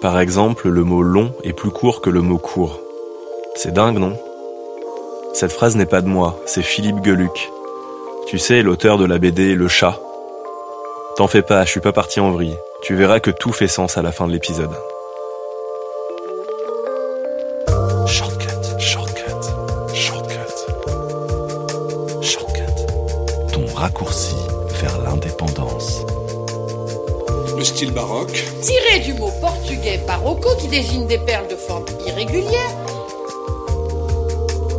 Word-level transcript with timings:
Par 0.00 0.18
exemple, 0.18 0.70
le 0.70 0.82
mot 0.82 1.02
long 1.02 1.32
est 1.44 1.52
plus 1.52 1.70
court 1.70 2.00
que 2.00 2.08
le 2.08 2.22
mot 2.22 2.38
court. 2.38 2.80
C'est 3.54 3.74
dingue, 3.74 3.98
non? 3.98 4.16
Cette 5.34 5.52
phrase 5.52 5.76
n'est 5.76 5.84
pas 5.84 6.00
de 6.00 6.08
moi, 6.08 6.40
c'est 6.46 6.62
Philippe 6.62 7.04
Geluc. 7.04 7.50
Tu 8.26 8.38
sais, 8.38 8.62
l'auteur 8.62 8.96
de 8.96 9.04
la 9.04 9.18
BD 9.18 9.54
Le 9.54 9.68
chat. 9.68 10.00
T'en 11.16 11.26
fais 11.26 11.42
pas, 11.42 11.66
je 11.66 11.70
suis 11.70 11.80
pas 11.80 11.92
parti 11.92 12.18
en 12.18 12.30
vrille. 12.30 12.56
Tu 12.82 12.94
verras 12.94 13.20
que 13.20 13.30
tout 13.30 13.52
fait 13.52 13.68
sens 13.68 13.98
à 13.98 14.02
la 14.02 14.10
fin 14.10 14.26
de 14.26 14.32
l'épisode. 14.32 14.72
Style 27.80 27.94
baroque, 27.94 28.44
Tiré 28.60 29.00
du 29.00 29.14
mot 29.14 29.30
portugais 29.40 30.02
barocco 30.06 30.50
qui 30.60 30.68
désigne 30.68 31.06
des 31.06 31.16
perles 31.16 31.48
de 31.48 31.56
forme 31.56 31.86
irrégulière, 32.06 32.76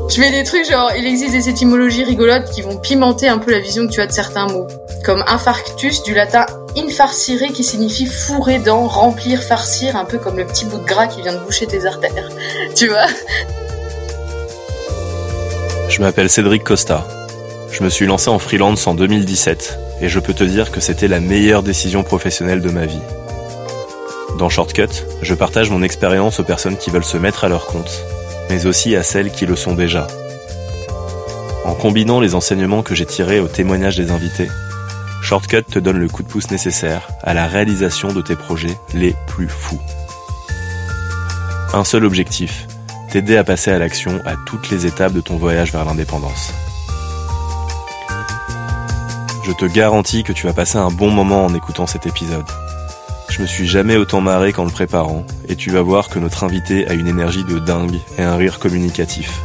Je 0.08 0.22
mets 0.22 0.30
des 0.30 0.44
trucs 0.44 0.70
genre, 0.70 0.92
il 0.96 1.08
existe 1.08 1.32
des 1.32 1.50
étymologies 1.50 2.04
rigolotes 2.04 2.52
qui 2.52 2.62
vont 2.62 2.78
pimenter 2.78 3.28
un 3.28 3.40
peu 3.40 3.50
la 3.50 3.60
vision 3.60 3.88
que 3.88 3.92
tu 3.92 4.02
as 4.02 4.06
de 4.06 4.12
certains 4.12 4.46
mots. 4.46 4.68
Comme 5.04 5.24
infarctus 5.26 6.04
du 6.04 6.14
latin 6.14 6.46
infarcire 6.78 7.52
qui 7.52 7.64
signifie 7.64 8.06
fourrer 8.06 8.60
dans, 8.60 8.88
remplir, 8.88 9.42
farcir, 9.42 9.96
un 9.96 10.06
peu 10.06 10.20
comme 10.20 10.38
le 10.38 10.46
petit 10.46 10.66
bout 10.66 10.78
de 10.78 10.86
gras 10.86 11.08
qui 11.08 11.24
vient 11.24 11.34
de 11.34 11.40
boucher 11.40 11.66
tes 11.66 11.88
artères. 11.88 12.30
Tu 12.76 12.88
vois? 12.88 13.08
Je 15.90 16.00
m'appelle 16.02 16.30
Cédric 16.30 16.64
Costa. 16.64 17.08
Je 17.72 17.84
me 17.84 17.90
suis 17.90 18.06
lancé 18.06 18.30
en 18.30 18.38
freelance 18.38 18.86
en 18.86 18.94
2017 18.94 19.91
et 20.02 20.10
je 20.10 20.20
peux 20.20 20.34
te 20.34 20.44
dire 20.44 20.72
que 20.72 20.80
c'était 20.80 21.08
la 21.08 21.20
meilleure 21.20 21.64
décision 21.64 22.04
professionnelle 22.04 22.62
de 22.62 22.70
ma 22.70 22.86
vie. 22.86 23.02
Dans 24.38 24.50
Shortcut, 24.50 25.06
je 25.22 25.36
partage 25.36 25.70
mon 25.70 25.84
expérience 25.84 26.40
aux 26.40 26.44
personnes 26.44 26.78
qui 26.78 26.90
veulent 26.90 27.04
se 27.04 27.18
mettre 27.18 27.44
à 27.44 27.50
leur 27.50 27.68
compte, 27.68 28.04
mais 28.50 28.66
aussi 28.66 28.96
à 28.96 29.04
celles 29.04 29.32
qui 29.32 29.46
le 29.46 29.56
sont 29.56 29.76
déjà. 29.76 30.08
En 31.66 31.76
combinant 31.76 32.20
les 32.20 32.34
enseignements 32.34 32.82
que 32.82 32.96
j'ai 32.96 33.06
tirés 33.06 33.40
au 33.40 33.48
témoignage 33.48 33.98
des 33.98 34.12
invités, 34.12 34.48
Shortcut 35.22 35.64
te 35.64 35.80
donne 35.80 36.00
le 36.00 36.08
coup 36.08 36.24
de 36.24 36.28
pouce 36.28 36.50
nécessaire 36.50 37.08
à 37.22 37.34
la 37.34 37.46
réalisation 37.46 38.12
de 38.12 38.22
tes 38.22 38.36
projets 38.36 38.78
les 38.94 39.16
plus 39.28 39.48
fous. 39.48 39.80
Un 41.74 41.84
seul 41.84 42.04
objectif, 42.04 42.68
t'aider 43.12 43.38
à 43.38 43.44
passer 43.44 43.72
à 43.72 43.78
l'action 43.78 44.20
à 44.26 44.34
toutes 44.48 44.72
les 44.72 44.88
étapes 44.88 45.14
de 45.14 45.22
ton 45.22 45.38
voyage 45.38 45.72
vers 45.72 45.86
l'indépendance. 45.86 46.52
Je 49.44 49.52
te 49.54 49.66
garantis 49.66 50.24
que 50.24 50.34
tu 50.34 50.46
vas 50.46 50.54
passer 50.54 50.78
un 50.78 50.92
bon 50.92 51.10
moment 51.10 51.46
en 51.46 51.56
écoutant 51.56 51.88
cet 51.88 52.06
épisode. 52.06 52.46
Je 53.30 53.42
me 53.42 53.48
suis 53.48 53.68
jamais 53.68 53.98
autant 53.98 54.22
marré 54.22 54.54
qu'en 54.54 54.66
le 54.66 54.72
préparant, 54.72 55.26
et 55.50 55.56
tu 55.56 55.72
vas 55.72 55.82
voir 55.82 56.10
que 56.10 56.20
notre 56.20 56.44
invité 56.44 56.88
a 56.88 56.94
une 56.94 57.08
énergie 57.08 57.44
de 57.44 57.58
dingue 57.58 57.98
et 58.20 58.22
un 58.22 58.36
rire 58.36 58.60
communicatif. 58.60 59.42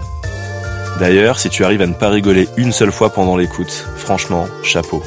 D'ailleurs, 0.99 1.39
si 1.39 1.49
tu 1.49 1.65
arrives 1.65 1.81
à 1.81 1.87
ne 1.87 1.95
pas 1.95 2.11
rigoler 2.11 2.47
une 2.59 2.73
seule 2.73 2.93
fois 2.93 3.11
pendant 3.11 3.39
l'écoute, 3.39 3.87
franchement, 3.97 4.47
chapeau. 4.63 5.03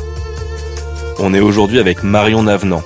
On 1.19 1.35
est 1.35 1.39
aujourd'hui 1.39 1.79
avec 1.79 2.01
Marion 2.01 2.41
Navenant. 2.41 2.81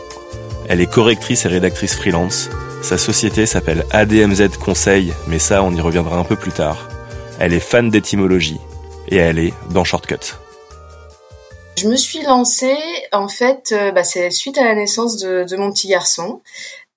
Elle 0.67 0.81
est 0.81 0.91
correctrice 0.91 1.45
et 1.45 1.49
rédactrice 1.49 1.95
freelance. 1.95 2.49
Sa 2.81 2.97
société 2.97 3.45
s'appelle 3.45 3.85
ADMZ 3.91 4.57
Conseil, 4.57 5.13
mais 5.27 5.39
ça, 5.39 5.63
on 5.63 5.73
y 5.73 5.79
reviendra 5.79 6.17
un 6.17 6.25
peu 6.25 6.35
plus 6.35 6.51
tard. 6.51 6.89
Elle 7.39 7.53
est 7.53 7.61
fan 7.61 7.89
d'étymologie, 7.89 8.59
et 9.07 9.15
elle 9.15 9.39
est 9.39 9.53
dans 9.69 9.85
Shortcut. 9.85 10.42
Je 11.83 11.89
me 11.89 11.97
suis 11.97 12.21
lancée, 12.21 12.77
en 13.11 13.27
fait, 13.27 13.73
euh, 13.73 13.91
bah, 13.91 14.05
c'est 14.05 14.31
suite 14.31 14.57
à 14.57 14.63
la 14.63 14.73
naissance 14.73 15.17
de, 15.17 15.55
mon 15.57 15.69
petit 15.69 15.89
garçon. 15.89 16.41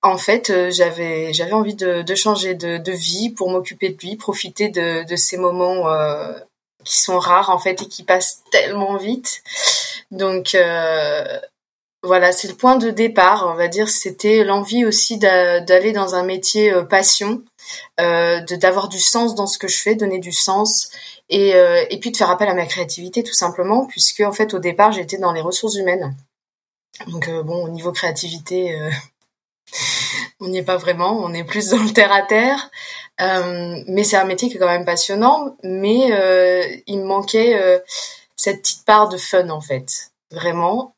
En 0.01 0.17
fait, 0.17 0.49
euh, 0.49 0.71
j'avais 0.71 1.33
j'avais 1.33 1.51
envie 1.51 1.75
de, 1.75 2.15
changer 2.15 2.55
de, 2.55 2.91
vie 2.93 3.29
pour 3.31 3.49
m'occuper 3.49 3.89
de 3.89 3.97
lui, 3.97 4.15
profiter 4.15 4.69
de, 4.69 5.15
ces 5.17 5.35
moments 5.35 5.89
euh, 5.89 6.31
qui 6.85 7.01
sont 7.01 7.19
rares 7.19 7.49
en 7.49 7.59
fait 7.59 7.81
et 7.81 7.87
qui 7.87 8.03
passent 8.03 8.43
tellement 8.49 8.95
vite. 8.95 9.43
Donc 10.11 10.55
voilà, 12.03 12.31
c'est 12.31 12.47
le 12.47 12.55
point 12.55 12.77
de 12.77 12.89
départ, 12.89 13.45
on 13.49 13.55
va 13.55 13.67
dire. 13.67 13.89
C'était 13.89 14.45
l'envie 14.45 14.85
aussi 14.85 15.17
d'a- 15.17 15.59
d'aller 15.59 15.91
dans 15.91 16.15
un 16.15 16.23
métier 16.23 16.73
passion, 16.89 17.43
euh, 17.99 18.39
d'avoir 18.61 18.87
du 18.87 18.99
sens 18.99 19.35
dans 19.35 19.47
ce 19.47 19.57
que 19.57 19.67
je 19.67 19.81
fais, 19.81 19.95
donner 19.95 20.19
du 20.19 20.31
sens 20.31 20.89
et, 21.29 21.55
euh, 21.55 21.85
et 21.89 21.99
puis 21.99 22.11
de 22.11 22.17
faire 22.17 22.29
appel 22.29 22.47
à 22.47 22.53
ma 22.53 22.65
créativité 22.65 23.23
tout 23.23 23.33
simplement 23.33 23.85
puisque 23.85 24.21
en 24.21 24.31
fait 24.31 24.53
au 24.53 24.59
départ 24.59 24.91
j'étais 24.91 25.17
dans 25.17 25.33
les 25.33 25.41
ressources 25.41 25.75
humaines. 25.75 26.15
Donc 27.07 27.27
euh, 27.27 27.43
bon 27.43 27.65
au 27.65 27.69
niveau 27.69 27.91
créativité 27.91 28.79
euh, 28.79 28.89
on 30.39 30.47
n'y 30.47 30.59
est 30.59 30.63
pas 30.63 30.77
vraiment 30.77 31.19
on 31.19 31.33
est 31.33 31.43
plus 31.43 31.69
dans 31.69 31.83
le 31.83 31.91
terre 31.91 32.11
à 32.11 32.21
terre. 32.21 32.69
Euh, 33.19 33.83
mais 33.87 34.03
c'est 34.03 34.17
un 34.17 34.25
métier 34.25 34.47
qui 34.47 34.57
est 34.57 34.59
quand 34.59 34.67
même 34.67 34.85
passionnant 34.85 35.55
mais 35.63 36.11
euh, 36.11 36.63
il 36.85 36.99
me 36.99 37.05
manquait 37.05 37.59
euh, 37.59 37.79
cette 38.35 38.61
petite 38.61 38.85
part 38.85 39.09
de 39.09 39.17
fun 39.17 39.49
en 39.49 39.61
fait 39.61 40.11
vraiment 40.29 40.93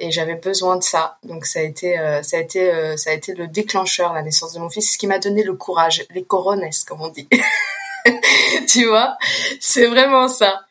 et 0.00 0.10
j'avais 0.10 0.34
besoin 0.34 0.76
de 0.76 0.82
ça. 0.82 1.18
Donc 1.22 1.46
ça 1.46 1.60
a 1.60 1.62
été 1.62 1.96
ça 2.22 2.36
a 2.36 2.40
été 2.40 2.96
ça 2.98 3.10
a 3.10 3.12
été 3.14 3.34
le 3.34 3.48
déclencheur 3.48 4.12
la 4.12 4.22
naissance 4.22 4.52
de 4.52 4.60
mon 4.60 4.68
fils 4.68 4.92
ce 4.92 4.98
qui 4.98 5.06
m'a 5.06 5.18
donné 5.18 5.42
le 5.42 5.54
courage 5.54 6.04
les 6.10 6.22
corones 6.22 6.68
comme 6.86 7.00
on 7.00 7.08
dit 7.08 7.26
tu 8.68 8.86
vois 8.86 9.16
c'est 9.60 9.86
vraiment 9.86 10.28
ça. 10.28 10.64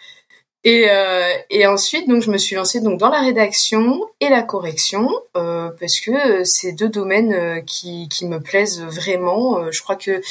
Et, 0.64 0.90
euh, 0.90 1.34
et 1.50 1.66
ensuite 1.66 2.10
donc 2.10 2.22
je 2.24 2.32
me 2.32 2.38
suis 2.38 2.56
lancée 2.56 2.82
donc 2.82 3.00
dans 3.00 3.10
la 3.10 3.22
rédaction 3.22 4.02
et 4.20 4.28
la 4.28 4.42
correction 4.42 5.10
euh, 5.38 5.70
parce 5.80 6.02
que 6.02 6.12
euh, 6.12 6.44
c'est 6.44 6.74
deux 6.74 6.90
domaines 6.90 7.64
qui, 7.64 8.10
qui 8.10 8.26
me 8.26 8.42
plaisent 8.42 8.82
vraiment. 8.82 9.72
Je 9.72 9.82
crois 9.82 9.96
que 9.96 10.22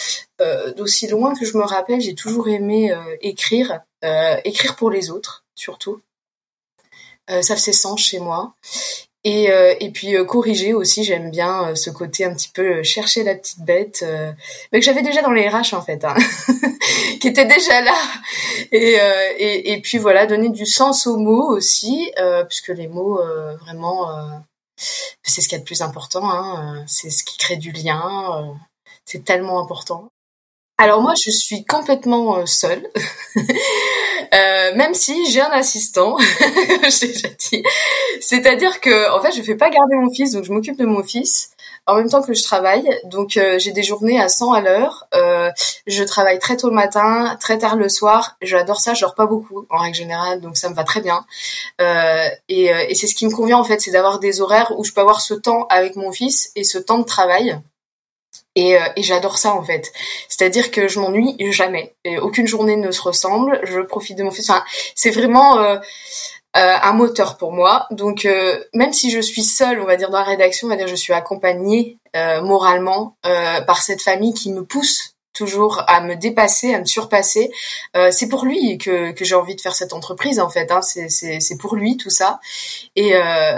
d'aussi 0.77 1.07
loin 1.07 1.35
que 1.35 1.47
je 1.47 1.57
me 1.57 1.65
rappelle 1.65 2.01
j'ai 2.01 2.15
toujours 2.15 2.49
aimé 2.49 2.95
écrire 3.23 3.81
écrire 4.45 4.77
pour 4.77 4.91
les 4.91 5.11
autres 5.11 5.45
surtout. 5.55 6.01
Ça 7.29 7.57
fait 7.57 7.73
sens 7.73 8.01
chez 8.01 8.21
moi 8.21 8.55
et, 9.29 9.51
euh, 9.51 9.75
et 9.81 9.91
puis 9.91 10.15
euh, 10.15 10.25
corriger 10.25 10.73
aussi, 10.73 11.03
j'aime 11.03 11.33
bien 11.33 11.71
euh, 11.71 11.75
ce 11.75 11.91
côté 11.91 12.25
un 12.25 12.33
petit 12.33 12.49
peu 12.49 12.77
euh, 12.77 12.83
chercher 12.85 13.25
la 13.25 13.35
petite 13.35 13.59
bête, 13.59 14.05
euh, 14.07 14.31
mais 14.71 14.79
que 14.79 14.85
j'avais 14.85 15.03
déjà 15.03 15.21
dans 15.21 15.33
les 15.33 15.49
RH 15.49 15.75
en 15.75 15.83
fait, 15.83 16.05
hein, 16.05 16.15
qui 17.21 17.27
était 17.27 17.45
déjà 17.45 17.81
là. 17.81 17.97
Et, 18.71 19.01
euh, 19.01 19.33
et, 19.37 19.73
et 19.73 19.81
puis 19.81 19.99
voilà, 19.99 20.27
donner 20.27 20.49
du 20.51 20.65
sens 20.65 21.09
aux 21.09 21.17
mots 21.17 21.49
aussi, 21.49 22.13
puisque 22.49 22.69
les 22.69 22.87
mots 22.87 23.21
vraiment, 23.63 24.09
c'est 24.77 25.41
ce 25.41 25.49
qu'il 25.49 25.57
y 25.57 25.61
a 25.61 25.61
de 25.61 25.67
plus 25.67 25.83
important, 25.83 26.31
hein, 26.31 26.85
c'est 26.87 27.11
ce 27.11 27.25
qui 27.25 27.37
crée 27.37 27.57
du 27.57 27.73
lien, 27.73 28.57
c'est 29.05 29.25
tellement 29.25 29.61
important. 29.61 30.09
Alors 30.79 31.03
moi, 31.03 31.15
je 31.21 31.33
suis 31.33 31.65
complètement 31.65 32.47
seule, 32.47 32.87
Euh, 34.35 34.75
même 34.77 34.95
si 34.95 35.31
j'ai 35.31 35.41
un 35.41 35.51
assistant, 35.51 36.17
je 36.21 37.07
l'ai 37.07 37.13
déjà 37.13 37.29
dit. 37.29 37.63
C'est-à-dire 38.21 38.81
que, 38.81 39.17
en 39.17 39.23
fait, 39.23 39.33
je 39.33 39.43
fais 39.43 39.57
pas 39.57 39.71
garder 39.71 39.97
mon 39.97 40.13
fils, 40.13 40.33
donc 40.33 40.45
je 40.45 40.53
m'occupe 40.53 40.79
de 40.79 40.87
mon 40.87 41.03
fils 41.03 41.51
en 41.87 41.95
même 41.95 42.09
temps 42.09 42.23
que 42.23 42.35
je 42.35 42.43
travaille. 42.43 42.89
Donc 43.05 43.37
euh, 43.37 43.59
j'ai 43.59 43.73
des 43.73 43.83
journées 43.83 44.21
à 44.21 44.29
100 44.29 44.53
à 44.53 44.61
l'heure. 44.61 45.07
Euh, 45.15 45.51
je 45.87 46.03
travaille 46.03 46.39
très 46.39 46.57
tôt 46.57 46.69
le 46.69 46.75
matin, 46.75 47.37
très 47.41 47.59
tard 47.59 47.77
le 47.77 47.89
soir. 47.89 48.37
J'adore 48.43 48.81
ça. 48.81 48.95
Je 48.95 49.01
dors 49.03 49.15
pas 49.15 49.27
beaucoup 49.27 49.67
en 49.71 49.79
règle 49.79 49.97
générale, 49.97 50.41
donc 50.41 50.57
ça 50.57 50.69
me 50.69 50.75
va 50.75 50.85
très 50.85 51.01
bien. 51.01 51.25
Euh, 51.81 52.29
et 52.49 52.73
euh, 52.73 52.85
et 52.89 52.95
c'est 52.95 53.07
ce 53.07 53.15
qui 53.15 53.27
me 53.27 53.33
convient 53.33 53.59
en 53.59 53.65
fait, 53.65 53.81
c'est 53.81 53.93
d'avoir 53.93 54.19
des 54.19 54.41
horaires 54.41 54.73
où 54.77 54.85
je 54.85 54.93
peux 54.93 55.01
avoir 55.01 55.21
ce 55.21 55.35
temps 55.35 55.67
avec 55.69 55.97
mon 55.97 56.13
fils 56.13 56.51
et 56.57 56.65
ce 56.65 56.79
temps 56.79 56.99
de 56.99 57.05
travail. 57.05 57.59
Et, 58.57 58.77
euh, 58.77 58.89
et 58.97 59.03
j'adore 59.03 59.39
ça 59.39 59.55
en 59.55 59.63
fait. 59.63 59.93
C'est-à-dire 60.29 60.71
que 60.71 60.89
je 60.89 60.99
m'ennuie 60.99 61.37
jamais. 61.53 61.95
Et 62.05 62.19
aucune 62.19 62.49
journée 62.49 62.77
ne 62.77 62.91
se 62.91 63.03
ressemble. 63.03 63.61
Je 63.63 63.81
profite 63.81 64.19
de 64.19 64.25
mon 64.25 64.31
fils. 64.33 64.51
Enfin, 64.51 64.65
c'est 64.95 65.11
vraiment 65.11 65.61
euh, 65.61 65.77
euh, 66.57 66.77
un 66.83 66.93
moteur 66.95 67.37
pour 67.37 67.53
moi. 67.53 67.87
Donc 67.91 68.25
euh, 68.25 68.59
même 68.73 68.93
si 68.93 69.11
je 69.11 69.21
suis 69.21 69.45
seule, 69.45 69.81
on 69.81 69.85
va 69.85 69.97
dire 69.97 70.11
dans 70.11 70.19
la 70.19 70.25
rédaction, 70.25 70.67
on 70.67 70.71
va 70.71 70.77
dire 70.77 70.89
je 70.89 70.95
suis 70.95 71.13
accompagnée 71.13 71.99
euh, 72.17 72.41
moralement 72.43 73.17
euh, 73.27 73.61
par 73.61 73.83
cette 73.83 74.01
famille 74.01 74.33
qui 74.33 74.51
me 74.53 74.65
pousse 74.65 75.17
toujours 75.35 75.83
à 75.87 76.01
me 76.01 76.17
dépasser, 76.17 76.75
à 76.75 76.81
me 76.81 76.87
surpasser. 76.87 77.51
Euh, 77.95 78.11
c'est 78.11 78.29
pour 78.29 78.47
lui 78.47 78.79
que, 78.79 79.13
que 79.13 79.25
j'ai 79.25 79.35
envie 79.35 79.55
de 79.55 79.61
faire 79.61 79.75
cette 79.75 79.93
entreprise 79.93 80.41
en 80.41 80.49
fait. 80.49 80.71
Hein. 80.71 80.81
C'est, 80.81 81.59
pour 81.61 81.77
lui 81.77 81.99
tout 81.99 82.11
ça. 82.11 82.41
Et, 82.97 83.15
euh, 83.15 83.57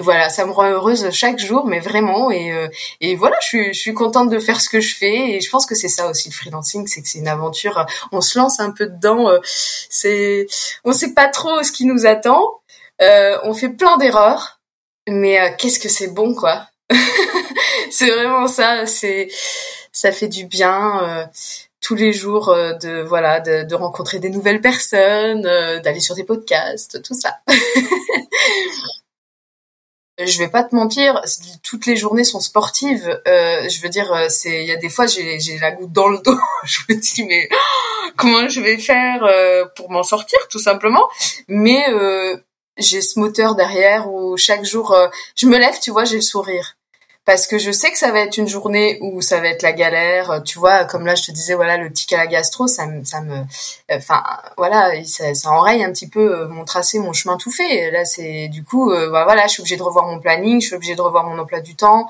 voilà, 0.00 0.30
ça 0.30 0.46
me 0.46 0.52
rend 0.52 0.70
heureuse 0.70 1.10
chaque 1.10 1.38
jour, 1.38 1.66
mais 1.66 1.78
vraiment. 1.78 2.30
Et, 2.30 2.50
euh, 2.50 2.68
et 3.00 3.14
voilà, 3.14 3.36
je 3.42 3.46
suis, 3.46 3.74
je 3.74 3.78
suis 3.78 3.92
contente 3.92 4.30
de 4.30 4.38
faire 4.38 4.60
ce 4.60 4.70
que 4.70 4.80
je 4.80 4.96
fais. 4.96 5.32
Et 5.32 5.40
je 5.40 5.50
pense 5.50 5.66
que 5.66 5.74
c'est 5.74 5.88
ça 5.88 6.08
aussi 6.08 6.30
le 6.30 6.34
freelancing, 6.34 6.86
c'est 6.86 7.02
que 7.02 7.08
c'est 7.08 7.18
une 7.18 7.28
aventure. 7.28 7.84
On 8.10 8.22
se 8.22 8.38
lance 8.38 8.58
un 8.58 8.70
peu 8.70 8.86
dedans. 8.86 9.28
Euh, 9.28 9.38
c'est, 9.44 10.46
on 10.84 10.92
sait 10.92 11.12
pas 11.12 11.28
trop 11.28 11.62
ce 11.62 11.72
qui 11.72 11.84
nous 11.84 12.06
attend. 12.06 12.42
Euh, 13.02 13.38
on 13.44 13.52
fait 13.52 13.68
plein 13.68 13.98
d'erreurs, 13.98 14.60
mais 15.08 15.40
euh, 15.40 15.50
qu'est-ce 15.58 15.78
que 15.78 15.90
c'est 15.90 16.08
bon, 16.08 16.34
quoi. 16.34 16.68
c'est 17.90 18.10
vraiment 18.10 18.46
ça. 18.46 18.86
C'est, 18.86 19.28
ça 19.92 20.10
fait 20.10 20.28
du 20.28 20.46
bien 20.46 21.28
tous 21.82 21.94
les 21.96 22.12
jours 22.12 22.54
de 22.54 23.02
voilà 23.02 23.40
de, 23.40 23.64
de, 23.64 23.74
rencontrer 23.74 24.20
des 24.20 24.30
nouvelles 24.30 24.60
personnes, 24.60 25.42
d'aller 25.42 26.00
sur 26.00 26.14
des 26.14 26.24
podcasts, 26.24 27.02
tout 27.02 27.14
ça. 27.14 27.40
je 30.18 30.38
vais 30.38 30.48
pas 30.48 30.62
te 30.62 30.74
mentir, 30.74 31.20
toutes 31.62 31.86
les 31.86 31.96
journées 31.96 32.24
sont 32.24 32.40
sportives. 32.40 33.20
Euh, 33.26 33.68
je 33.68 33.80
veux 33.80 33.88
dire, 33.88 34.12
euh, 34.12 34.26
c'est 34.28 34.62
il 34.62 34.66
y 34.66 34.72
a 34.72 34.76
des 34.76 34.88
fois 34.88 35.06
j'ai 35.06 35.40
j'ai 35.40 35.58
la 35.58 35.72
goutte 35.72 35.92
dans 35.92 36.08
le 36.08 36.18
dos. 36.18 36.38
je 36.64 36.80
me 36.88 36.94
dis 36.94 37.24
mais 37.24 37.48
comment 38.16 38.48
je 38.48 38.60
vais 38.60 38.78
faire 38.78 39.24
euh, 39.24 39.64
pour 39.76 39.90
m'en 39.90 40.02
sortir 40.02 40.38
tout 40.50 40.58
simplement? 40.58 41.08
Mais 41.48 41.88
euh, 41.90 42.36
j'ai 42.76 43.00
ce 43.00 43.18
moteur 43.18 43.54
derrière 43.54 44.12
où 44.12 44.36
chaque 44.36 44.64
jour 44.64 44.96
je 45.36 45.46
me 45.46 45.58
lève, 45.58 45.78
tu 45.80 45.90
vois, 45.90 46.04
j'ai 46.04 46.16
le 46.16 46.22
sourire 46.22 46.76
parce 47.24 47.46
que 47.46 47.58
je 47.58 47.70
sais 47.70 47.90
que 47.92 47.98
ça 47.98 48.10
va 48.10 48.20
être 48.20 48.36
une 48.36 48.48
journée 48.48 48.98
où 49.00 49.20
ça 49.20 49.40
va 49.40 49.48
être 49.48 49.62
la 49.62 49.72
galère, 49.72 50.42
tu 50.44 50.58
vois, 50.58 50.84
comme 50.84 51.06
là 51.06 51.14
je 51.14 51.22
te 51.24 51.30
disais 51.30 51.54
voilà 51.54 51.76
le 51.76 51.92
tic 51.92 52.12
à 52.12 52.18
la 52.18 52.26
gastro, 52.26 52.66
ça 52.66 52.86
me 52.86 53.04
ça 53.04 53.20
me 53.20 53.44
enfin 53.90 54.22
voilà, 54.56 54.92
ça, 55.04 55.32
ça 55.34 55.50
enraye 55.50 55.84
un 55.84 55.92
petit 55.92 56.08
peu 56.08 56.40
euh, 56.40 56.48
mon 56.48 56.64
tracé, 56.64 56.98
mon 56.98 57.12
chemin 57.12 57.36
tout 57.36 57.52
fait. 57.52 57.90
Là 57.92 58.04
c'est 58.04 58.48
du 58.48 58.64
coup 58.64 58.90
euh, 58.90 59.10
bah, 59.10 59.24
voilà, 59.24 59.46
je 59.46 59.52
suis 59.52 59.60
obligée 59.60 59.76
de 59.76 59.82
revoir 59.82 60.06
mon 60.06 60.18
planning, 60.18 60.60
je 60.60 60.66
suis 60.66 60.76
obligée 60.76 60.96
de 60.96 61.02
revoir 61.02 61.24
mon 61.24 61.38
emploi 61.38 61.60
du 61.60 61.76
temps. 61.76 62.08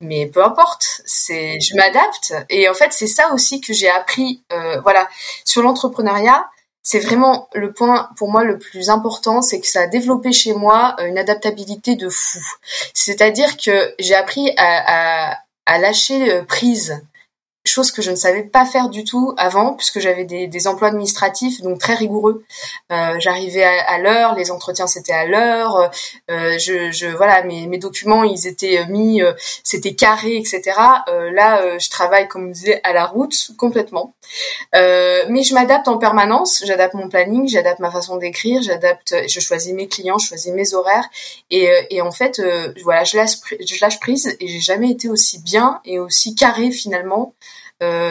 Mais 0.00 0.26
peu 0.26 0.44
importe, 0.44 1.00
c'est 1.06 1.58
je 1.60 1.74
m'adapte 1.76 2.34
et 2.50 2.68
en 2.68 2.74
fait 2.74 2.92
c'est 2.92 3.06
ça 3.06 3.32
aussi 3.32 3.60
que 3.62 3.72
j'ai 3.72 3.88
appris 3.88 4.42
euh, 4.52 4.80
voilà 4.82 5.08
sur 5.44 5.62
l'entrepreneuriat 5.62 6.46
c'est 6.84 7.00
vraiment 7.00 7.48
le 7.54 7.72
point 7.72 8.10
pour 8.16 8.30
moi 8.30 8.44
le 8.44 8.58
plus 8.58 8.90
important, 8.90 9.40
c'est 9.40 9.58
que 9.58 9.66
ça 9.66 9.80
a 9.80 9.86
développé 9.86 10.32
chez 10.32 10.52
moi 10.52 10.94
euh, 11.00 11.06
une 11.06 11.18
adaptabilité 11.18 11.96
de 11.96 12.10
fou. 12.10 12.38
C'est-à-dire 12.92 13.56
que 13.56 13.94
j'ai 13.98 14.14
appris 14.14 14.52
à, 14.58 15.38
à, 15.66 15.78
lâcher 15.78 16.30
euh, 16.30 16.42
prise 16.42 17.02
chose 17.66 17.90
que 17.90 18.02
je 18.02 18.10
ne 18.10 18.16
savais 18.16 18.42
pas 18.42 18.66
faire 18.66 18.90
du 18.90 19.04
tout 19.04 19.32
avant 19.38 19.72
puisque 19.72 19.98
j'avais 19.98 20.24
des, 20.24 20.46
des, 20.46 20.66
emplois 20.66 20.88
administratifs 20.88 21.62
donc 21.62 21.78
très 21.78 21.94
rigoureux. 21.94 22.44
Euh, 22.92 23.14
j'arrivais 23.18 23.64
à, 23.64 23.98
l'heure 23.98 24.34
les 24.34 24.50
entretiens 24.50 24.86
c'était 24.86 25.14
à 25.14 25.24
l'heure. 25.24 25.90
Euh, 26.30 26.58
je, 26.58 26.90
je, 26.90 27.06
voilà 27.06 27.42
mes, 27.42 27.66
mes 27.66 27.78
documents 27.78 28.22
ils 28.22 28.46
étaient 28.46 28.84
mis 28.88 29.22
euh, 29.22 29.32
c'était 29.62 29.94
carré 29.94 30.36
etc 30.36 30.62
euh, 31.08 31.30
là 31.30 31.62
euh, 31.62 31.78
je 31.78 31.88
travaille 31.88 32.28
comme 32.28 32.48
on 32.48 32.50
disait 32.50 32.80
à 32.84 32.92
la 32.92 33.06
route 33.06 33.34
complètement. 33.56 34.14
Mais 34.74 35.42
je 35.42 35.54
m'adapte 35.54 35.88
en 35.88 35.96
permanence. 35.96 36.62
J'adapte 36.66 36.94
mon 36.94 37.08
planning 37.08 37.48
j'adapte 37.48 37.80
ma 37.80 37.90
façon 37.90 38.18
d'écrire 38.18 38.60
j'adapte 38.60 39.14
je 39.26 39.40
choisis 39.40 39.72
mes 39.72 39.88
clients 39.88 40.18
je 40.18 40.28
choisis 40.28 40.52
mes 40.52 40.74
horaires. 40.74 41.08
Et, 41.50 41.70
et 41.90 42.02
en 42.02 42.12
fait 42.12 42.42
voilà 42.82 43.04
je 43.04 43.16
lâche 43.16 43.36
je 43.58 43.80
lâche 43.80 44.00
prise 44.00 44.36
et 44.38 44.48
j'ai 44.48 44.60
jamais 44.60 44.90
été 44.90 45.08
aussi 45.08 45.40
bien 45.40 45.80
et 45.86 45.98
aussi 45.98 46.34
carré 46.34 46.70
finalement 46.70 47.32
euh, 47.34 47.53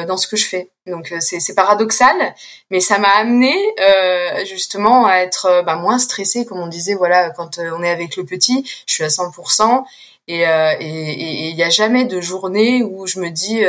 dans 0.05 0.17
ce 0.17 0.27
que 0.27 0.37
je 0.37 0.45
fais. 0.45 0.73
Donc 0.85 1.13
euh, 1.13 1.19
c'est 1.21 1.55
paradoxal, 1.55 2.35
mais 2.69 2.81
ça 2.81 2.97
m'a 2.97 3.11
amené 3.11 3.55
euh, 3.79 4.43
justement 4.45 5.05
à 5.05 5.17
être 5.17 5.63
bah, 5.65 5.75
moins 5.75 5.97
stressée, 5.97 6.45
comme 6.45 6.59
on 6.59 6.67
disait. 6.67 6.95
Voilà, 6.95 7.29
quand 7.29 7.57
on 7.57 7.83
est 7.83 7.89
avec 7.89 8.17
le 8.17 8.25
petit, 8.25 8.69
je 8.85 8.93
suis 8.93 9.03
à 9.03 9.07
100% 9.07 9.83
et 10.27 10.43
il 10.81 11.55
n'y 11.55 11.63
a 11.63 11.69
jamais 11.69 12.05
de 12.05 12.19
journée 12.19 12.83
où 12.83 13.07
je 13.07 13.19
me 13.19 13.29
dis 13.29 13.63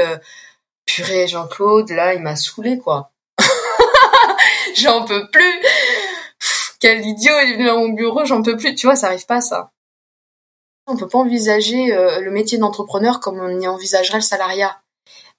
purée 0.87 1.27
Jean-Claude, 1.29 1.91
là 1.91 2.15
il 2.15 2.21
m'a 2.21 2.37
saoulé 2.37 2.79
quoi. 2.79 3.11
j'en 4.77 5.05
peux 5.05 5.29
plus. 5.31 5.63
quel 6.81 7.05
idiot 7.05 7.35
il 7.43 7.51
est 7.51 7.53
venu 7.55 7.69
à 7.69 7.75
mon 7.75 7.89
bureau, 7.89 8.25
j'en 8.25 8.43
peux 8.43 8.57
plus. 8.57 8.75
Tu 8.75 8.87
vois, 8.87 8.97
ça 8.97 9.09
arrive 9.09 9.27
pas 9.27 9.41
ça. 9.41 9.71
On 10.87 10.97
peut 10.97 11.09
pas 11.09 11.19
envisager 11.19 11.87
le 12.21 12.31
métier 12.31 12.59
d'entrepreneur 12.59 13.21
comme 13.21 13.39
on 13.41 13.61
y 13.61 13.69
envisagerait 13.69 14.19
le 14.19 14.23
salariat. 14.23 14.77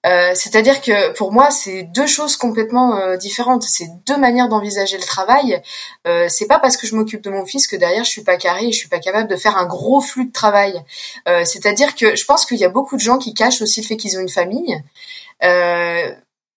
Euh, 0.06 0.32
c'est-à-dire 0.36 0.82
que 0.82 1.14
pour 1.14 1.32
moi, 1.32 1.50
c'est 1.52 1.84
deux 1.84 2.06
choses 2.06 2.38
complètement 2.38 2.98
euh, 2.98 3.18
différentes. 3.18 3.64
C'est 3.64 3.90
deux 4.06 4.18
manières 4.18 4.50
d'envisager 4.50 4.98
le 4.98 5.04
travail. 5.04 5.62
Euh, 6.08 6.28
c'est 6.30 6.48
pas 6.48 6.60
parce 6.60 6.78
que 6.78 6.86
je 6.86 6.96
m'occupe 6.96 7.22
de 7.22 7.30
mon 7.30 7.46
fils 7.46 7.68
que 7.68 7.76
derrière 7.76 8.04
je 8.04 8.10
suis 8.10 8.24
pas 8.24 8.38
carré 8.38 8.68
et 8.68 8.72
je 8.72 8.78
suis 8.78 8.90
pas 8.90 9.00
capable 9.00 9.30
de 9.30 9.36
faire 9.36 9.58
un 9.58 9.66
gros 9.66 10.02
flux 10.02 10.26
de 10.26 10.32
travail. 10.32 10.82
Euh, 11.28 11.44
c'est-à-dire 11.44 11.96
que 11.96 12.16
je 12.16 12.26
pense 12.26 12.46
qu'il 12.46 12.58
y 12.58 12.66
a 12.66 12.70
beaucoup 12.70 12.96
de 12.96 13.02
gens 13.02 13.18
qui 13.18 13.34
cachent 13.34 13.62
aussi 13.62 13.82
le 13.82 13.88
fait 13.88 13.98
qu'ils 13.98 14.18
ont 14.18 14.22
une 14.22 14.30
famille. 14.30 14.82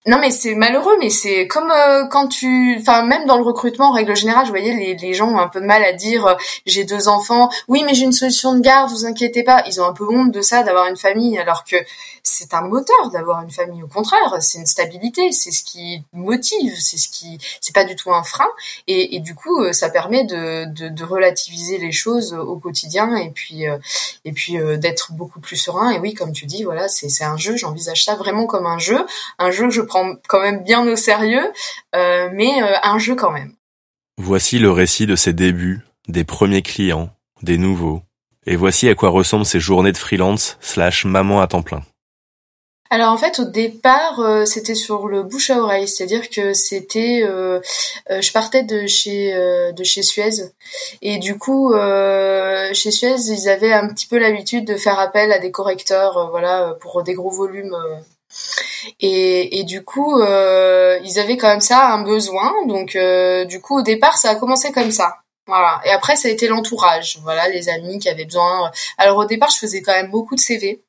Non 0.07 0.19
mais 0.21 0.31
c'est 0.31 0.55
malheureux, 0.55 0.97
mais 1.01 1.11
c'est 1.11 1.49
comme 1.49 1.71
euh, 1.73 2.07
quand 2.07 2.29
tu, 2.29 2.77
enfin 2.81 3.03
même 3.03 3.27
dans 3.27 3.37
le 3.37 3.43
recrutement 3.43 3.91
en 3.91 3.93
règle 3.93 4.15
générale, 4.15 4.47
je 4.47 4.51
voyais 4.51 4.73
les, 4.73 4.95
les 4.95 5.13
gens 5.13 5.29
ont 5.29 5.39
un 5.39 5.49
peu 5.49 5.61
de 5.61 5.67
mal 5.67 5.83
à 5.83 5.93
dire 5.93 6.25
euh, 6.25 6.35
j'ai 6.67 6.85
deux 6.85 7.09
enfants, 7.09 7.51
oui 7.67 7.83
mais 7.85 7.95
j'ai 7.95 8.05
une 8.05 8.13
solution 8.13 8.55
de 8.55 8.61
garde, 8.61 8.91
vous 8.91 9.07
inquiétez 9.07 9.43
pas. 9.43 9.65
Ils 9.67 9.81
ont 9.81 9.85
un 9.85 9.93
peu 9.93 10.05
honte 10.09 10.31
de 10.31 10.41
ça, 10.41 10.63
d'avoir 10.63 10.87
une 10.87 10.97
famille, 10.97 11.37
alors 11.37 11.65
que 11.65 11.77
c'est 12.23 12.55
un 12.55 12.61
moteur 12.61 13.11
d'avoir 13.13 13.43
une 13.43 13.51
famille. 13.51 13.83
Au 13.83 13.89
contraire, 13.89 14.37
c'est 14.41 14.59
une 14.59 14.67
stabilité, 14.67 15.33
c'est 15.33 15.51
ce 15.51 15.65
qui 15.65 16.03
motive, 16.13 16.77
c'est 16.79 16.97
ce 16.97 17.09
qui, 17.09 17.39
c'est 17.61 17.75
pas 17.75 17.85
du 17.85 17.97
tout 17.97 18.13
un 18.13 18.23
frein. 18.23 18.49
Et, 18.87 19.17
et 19.17 19.21
du 19.21 19.35
coup, 19.35 19.63
euh, 19.63 19.73
ça 19.73 19.91
permet 19.91 20.25
de, 20.25 20.67
de, 20.67 20.89
de, 20.89 21.05
relativiser 21.05 21.79
les 21.79 21.93
choses 21.93 22.35
au 22.35 22.57
quotidien 22.57 23.17
et 23.17 23.31
puis 23.31 23.65
et 24.25 24.33
puis 24.33 24.59
d'être 24.79 25.13
beaucoup 25.13 25.41
plus 25.41 25.57
serein. 25.57 25.91
Et 25.91 25.99
oui, 25.99 26.15
comme 26.15 26.33
tu 26.33 26.47
dis, 26.47 26.63
voilà, 26.63 26.87
c'est 26.89 27.09
c'est 27.09 27.25
un 27.25 27.37
jeu. 27.37 27.57
J'envisage 27.57 28.05
ça 28.05 28.15
vraiment 28.15 28.47
comme 28.47 28.67
un 28.67 28.79
jeu, 28.79 29.05
un 29.39 29.51
jeu 29.51 29.65
que 29.65 29.75
je 29.75 29.83
prends 29.89 30.15
quand 30.29 30.41
même 30.41 30.63
bien 30.63 30.87
au 30.87 30.95
sérieux, 30.95 31.53
euh, 31.97 32.29
mais 32.33 32.63
euh, 32.63 32.75
un 32.85 32.99
jeu 32.99 33.17
quand 33.17 33.33
même. 33.33 33.53
Voici 34.17 34.59
le 34.59 34.71
récit 34.71 35.07
de 35.07 35.17
ses 35.17 35.33
débuts, 35.33 35.81
des 36.07 36.25
premiers 36.25 36.63
clients, 36.63 37.11
des 37.43 37.59
nouveaux, 37.59 38.03
et 38.47 38.57
voici 38.57 38.89
à 38.89 38.95
quoi 38.95 39.11
ressemblent 39.11 39.47
ces 39.47 39.61
journées 39.61 39.93
de 39.93 39.97
freelance 39.97 40.57
slash 40.61 41.05
maman 41.05 41.41
à 41.41 41.49
temps 41.49 41.63
plein. 41.63 41.83
Alors 42.91 43.13
en 43.13 43.19
fait 43.19 43.39
au 43.39 43.45
départ 43.45 44.19
euh, 44.21 44.47
c'était 44.47 44.75
sur 44.75 45.09
le 45.09 45.23
bouche 45.23 45.51
à 45.51 45.59
oreille, 45.59 45.87
c'est-à-dire 45.87 46.31
que 46.31 46.55
c'était 46.55 47.21
je 47.23 48.33
partais 48.33 48.63
de 48.63 48.87
chez 48.87 49.35
de 49.77 49.85
chez 49.85 50.03
Suez 50.03 50.53
et 51.03 51.19
du 51.19 51.37
coup 51.37 51.75
chez 52.73 52.91
Suez 52.91 53.21
ils 53.29 53.51
avaient 53.51 53.75
un 53.75 53.89
petit 53.89 54.07
peu 54.07 54.19
l'habitude 54.19 54.65
de 54.65 54.77
faire 54.77 54.99
appel 54.99 55.33
à 55.33 55.39
des 55.39 55.51
correcteurs 55.51 56.31
voilà 56.31 56.79
pour 56.81 57.03
des 57.03 57.13
gros 57.13 57.31
volumes 57.31 57.77
et, 59.01 59.65
du 59.65 59.85
coup, 59.85 60.21
euh, 60.21 60.99
ils 61.05 61.19
avaient 61.19 61.37
quand 61.37 61.49
même 61.49 61.61
ça, 61.61 61.89
un 61.89 62.03
besoin. 62.03 62.53
Donc, 62.67 62.97
euh, 62.97 63.45
du 63.45 63.61
coup, 63.61 63.79
au 63.79 63.83
départ, 63.83 64.19
ça 64.19 64.31
a 64.31 64.35
commencé 64.35 64.73
comme 64.73 64.91
ça. 64.91 65.19
Voilà. 65.47 65.81
Et 65.85 65.91
après, 65.91 66.17
ça 66.17 66.29
a 66.29 66.31
été 66.31 66.49
l'entourage. 66.49 67.19
Voilà, 67.23 67.49
les 67.49 67.69
amis 67.69 67.99
qui 67.99 68.09
avaient 68.09 68.25
besoin. 68.25 68.71
Alors, 68.99 69.19
au 69.19 69.25
départ, 69.25 69.51
je 69.51 69.59
faisais 69.59 69.83
quand 69.83 69.93
même 69.93 70.11
beaucoup 70.11 70.35
de 70.35 70.41
CV. 70.41 70.83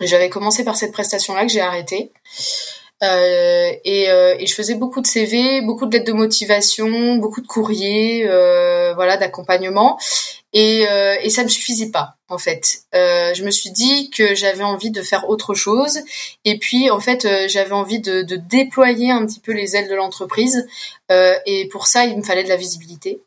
J'avais 0.00 0.28
commencé 0.28 0.64
par 0.64 0.76
cette 0.76 0.92
prestation-là 0.92 1.42
que 1.42 1.52
j'ai 1.52 1.60
arrêtée. 1.60 2.12
Euh, 3.02 3.72
et, 3.84 4.10
euh, 4.10 4.34
et, 4.38 4.46
je 4.46 4.54
faisais 4.54 4.74
beaucoup 4.74 5.00
de 5.00 5.06
CV, 5.06 5.62
beaucoup 5.62 5.86
de 5.86 5.92
lettres 5.92 6.06
de 6.06 6.12
motivation, 6.12 7.16
beaucoup 7.16 7.40
de 7.40 7.46
courriers, 7.46 8.28
euh, 8.28 8.92
voilà, 8.94 9.16
d'accompagnement. 9.16 9.98
Et, 10.52 10.86
euh, 10.88 11.14
et 11.22 11.30
ça 11.30 11.44
me 11.44 11.48
suffisait 11.48 11.90
pas 11.90 12.16
en 12.28 12.36
fait. 12.36 12.80
Euh, 12.94 13.32
je 13.34 13.44
me 13.44 13.50
suis 13.50 13.70
dit 13.70 14.10
que 14.10 14.34
j'avais 14.34 14.64
envie 14.64 14.90
de 14.90 15.00
faire 15.00 15.28
autre 15.28 15.54
chose 15.54 16.00
et 16.44 16.58
puis 16.58 16.90
en 16.90 16.98
fait 16.98 17.24
euh, 17.24 17.46
j'avais 17.48 17.72
envie 17.72 18.00
de, 18.00 18.22
de, 18.22 18.34
déployer 18.36 19.12
un 19.12 19.24
petit 19.26 19.38
peu 19.38 19.52
les 19.52 19.76
ailes 19.76 19.88
de 19.88 19.94
l'entreprise 19.94 20.66
et 21.46 21.68
pour 21.70 21.86
ça 21.86 22.04
il 22.04 22.16
me 22.16 22.22
fallait 22.22 22.44
de 22.44 22.48
la 22.48 22.56
visibilité. 22.56 23.20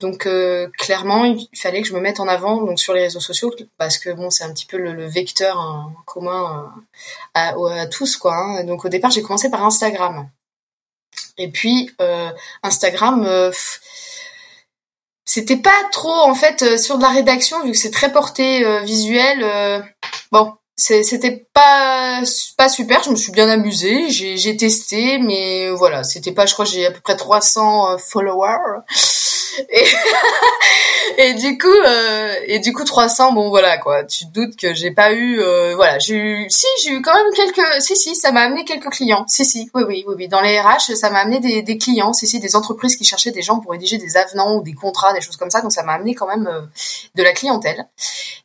Donc 0.00 0.26
euh, 0.26 0.68
clairement 0.78 1.24
il 1.24 1.48
fallait 1.54 1.82
que 1.82 1.88
je 1.88 1.94
me 1.94 2.00
mette 2.00 2.20
en 2.20 2.28
avant 2.28 2.62
donc 2.62 2.78
sur 2.78 2.94
les 2.94 3.02
réseaux 3.02 3.20
sociaux 3.20 3.52
parce 3.78 3.98
que 3.98 4.10
bon 4.10 4.30
c'est 4.30 4.44
un 4.44 4.52
petit 4.52 4.66
peu 4.66 4.76
le, 4.76 5.06
vecteur 5.06 5.58
hein, 5.58 5.92
commun 6.06 6.72
à, 7.34 7.48
à, 7.48 7.86
tous 7.86 8.16
quoi. 8.16 8.36
Hein. 8.36 8.64
Donc 8.64 8.84
au 8.84 8.88
départ 8.88 9.10
j'ai 9.10 9.22
commencé 9.22 9.50
par 9.50 9.64
Instagram 9.64 10.30
et 11.36 11.48
puis 11.48 11.90
Instagram 12.62 13.52
c'était 15.28 15.58
pas 15.58 15.84
trop 15.92 16.10
en 16.10 16.34
fait 16.34 16.62
euh, 16.62 16.76
sur 16.78 16.96
de 16.96 17.02
la 17.02 17.10
rédaction 17.10 17.62
vu 17.62 17.72
que 17.72 17.76
c'est 17.76 17.90
très 17.90 18.10
porté 18.10 18.64
euh, 18.64 18.80
visuel. 18.80 19.40
Euh, 19.42 19.78
bon, 20.32 20.54
c'était 20.78 21.46
pas 21.52 22.22
pas 22.56 22.68
super 22.68 23.02
je 23.02 23.10
me 23.10 23.16
suis 23.16 23.32
bien 23.32 23.48
amusée 23.48 24.08
j'ai 24.10 24.56
testé 24.56 25.18
mais 25.18 25.70
voilà 25.70 26.04
c'était 26.04 26.32
pas 26.32 26.46
je 26.46 26.52
crois 26.52 26.64
j'ai 26.64 26.86
à 26.86 26.90
peu 26.90 27.00
près 27.00 27.16
300 27.16 27.92
euh, 27.92 27.98
followers. 27.98 28.82
Et, 31.18 31.34
du 31.34 31.58
coup 31.58 31.66
euh, 31.66 32.34
et 32.46 32.60
du 32.60 32.72
coup 32.72 32.84
300 32.84 33.32
bon 33.32 33.48
voilà 33.48 33.76
quoi. 33.78 34.04
Tu 34.04 34.26
te 34.26 34.30
doutes 34.30 34.54
que 34.54 34.72
j'ai 34.72 34.92
pas 34.92 35.12
eu 35.12 35.40
euh, 35.40 35.74
voilà 35.74 35.98
j'ai 35.98 36.14
eu 36.14 36.46
si 36.48 36.66
j'ai 36.84 36.92
eu 36.92 37.02
quand 37.02 37.14
même 37.14 37.32
quelques 37.34 37.82
si 37.82 37.96
si 37.96 38.14
ça 38.14 38.30
m'a 38.30 38.42
amené 38.42 38.64
quelques 38.64 38.90
clients. 38.90 39.24
Si 39.26 39.44
si 39.44 39.68
oui 39.74 39.82
oui 39.88 40.04
oui 40.06 40.14
oui 40.16 40.28
dans 40.28 40.40
les 40.40 40.60
RH 40.60 40.94
ça 40.94 41.10
m'a 41.10 41.20
amené 41.20 41.40
des, 41.40 41.78
clients 41.78 42.12
si 42.12 42.28
si 42.28 42.38
des 42.38 42.54
entreprises 42.54 42.96
qui 42.96 43.04
cherchaient 43.04 43.32
des 43.32 43.42
gens 43.42 43.58
pour 43.58 43.72
rédiger 43.72 43.98
des 43.98 44.16
avenants 44.16 44.58
ou 44.58 44.62
des 44.62 44.74
contrats 44.74 45.12
des 45.12 45.20
choses 45.20 45.36
comme 45.36 45.50
ça. 45.50 45.60
Donc 45.60 45.72
ça 45.72 45.82
m'a 45.82 45.94
amené 45.94 46.14
quand 46.14 46.28
même 46.28 46.68
de 47.16 47.22
la 47.22 47.32
clientèle. 47.32 47.88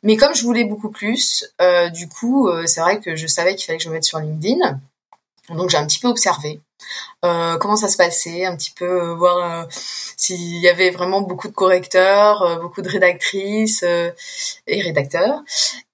Mais 0.02 0.16
comme 0.16 0.34
je 0.34 0.42
voulais 0.42 0.64
beaucoup 0.64 0.90
plus 0.90 1.44
du 1.92 2.08
coup 2.08 2.23
euh, 2.24 2.66
c'est 2.66 2.80
vrai 2.80 3.00
que 3.00 3.16
je 3.16 3.26
savais 3.26 3.54
qu'il 3.54 3.66
fallait 3.66 3.78
que 3.78 3.84
je 3.84 3.88
me 3.88 3.94
mette 3.94 4.04
sur 4.04 4.18
LinkedIn 4.18 4.80
donc 5.50 5.68
j'ai 5.68 5.76
un 5.76 5.86
petit 5.86 5.98
peu 5.98 6.08
observé 6.08 6.60
euh, 7.24 7.56
comment 7.58 7.76
ça 7.76 7.88
se 7.88 7.96
passait, 7.96 8.44
un 8.44 8.56
petit 8.56 8.70
peu 8.70 8.84
euh, 8.84 9.14
voir 9.14 9.66
s'il 9.70 10.58
y 10.58 10.68
avait 10.68 10.90
vraiment 10.90 11.22
beaucoup 11.22 11.48
de 11.48 11.52
correcteurs, 11.52 12.60
beaucoup 12.60 12.82
de 12.82 12.88
rédactrices 12.88 13.82
et 13.82 14.82
rédacteurs. 14.82 15.42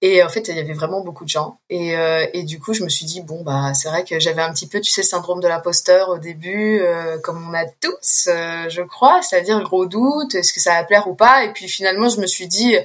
Et 0.02 0.22
en 0.22 0.28
fait, 0.28 0.49
il 0.49 0.56
y 0.56 0.60
avait 0.60 0.72
vraiment 0.72 1.00
beaucoup 1.00 1.25
de 1.25 1.28
gens. 1.28 1.58
Et, 1.68 1.94
et 2.32 2.42
du 2.42 2.58
coup, 2.60 2.75
je 2.75 2.82
me 2.82 2.88
suis 2.88 3.06
dit 3.06 3.22
bon 3.22 3.42
bah 3.42 3.72
c'est 3.75 3.88
vrai 3.88 4.04
que 4.04 4.18
j'avais 4.18 4.42
un 4.42 4.52
petit 4.52 4.66
peu, 4.66 4.80
tu 4.80 4.90
sais, 4.90 5.02
le 5.02 5.06
syndrome 5.06 5.40
de 5.40 5.49
l'imposteur 5.49 6.08
au 6.08 6.18
début, 6.18 6.82
comme 7.22 7.49
on 7.49 7.54
a 7.54 7.66
tous, 7.66 8.26
je 8.26 8.82
crois, 8.82 9.22
c'est-à-dire 9.22 9.60
gros 9.62 9.87
doute, 9.87 10.34
est-ce 10.34 10.52
que 10.52 10.60
ça 10.60 10.75
va 10.75 10.84
plaire 10.84 11.08
ou 11.08 11.14
pas? 11.14 11.44
Et 11.44 11.52
puis 11.52 11.68
finalement, 11.68 12.08
je 12.08 12.20
me 12.20 12.26
suis 12.26 12.46
dit 12.49 12.76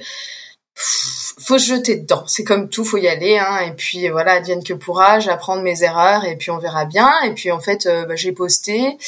faut 0.76 1.58
se 1.58 1.66
jeter 1.66 1.96
dedans. 1.96 2.24
C'est 2.26 2.44
comme 2.44 2.68
tout, 2.68 2.84
faut 2.84 2.98
y 2.98 3.08
aller. 3.08 3.38
Hein. 3.38 3.60
Et 3.66 3.72
puis 3.72 4.08
voilà, 4.08 4.32
advienne 4.32 4.62
que 4.62 4.74
pourra, 4.74 5.20
j'apprends 5.20 5.60
mes 5.60 5.82
erreurs 5.82 6.24
et 6.24 6.36
puis 6.36 6.50
on 6.50 6.58
verra 6.58 6.84
bien. 6.84 7.10
Et 7.24 7.32
puis 7.32 7.50
en 7.50 7.60
fait, 7.60 7.86
euh, 7.86 8.04
bah, 8.04 8.16
j'ai 8.16 8.32
posté. 8.32 8.98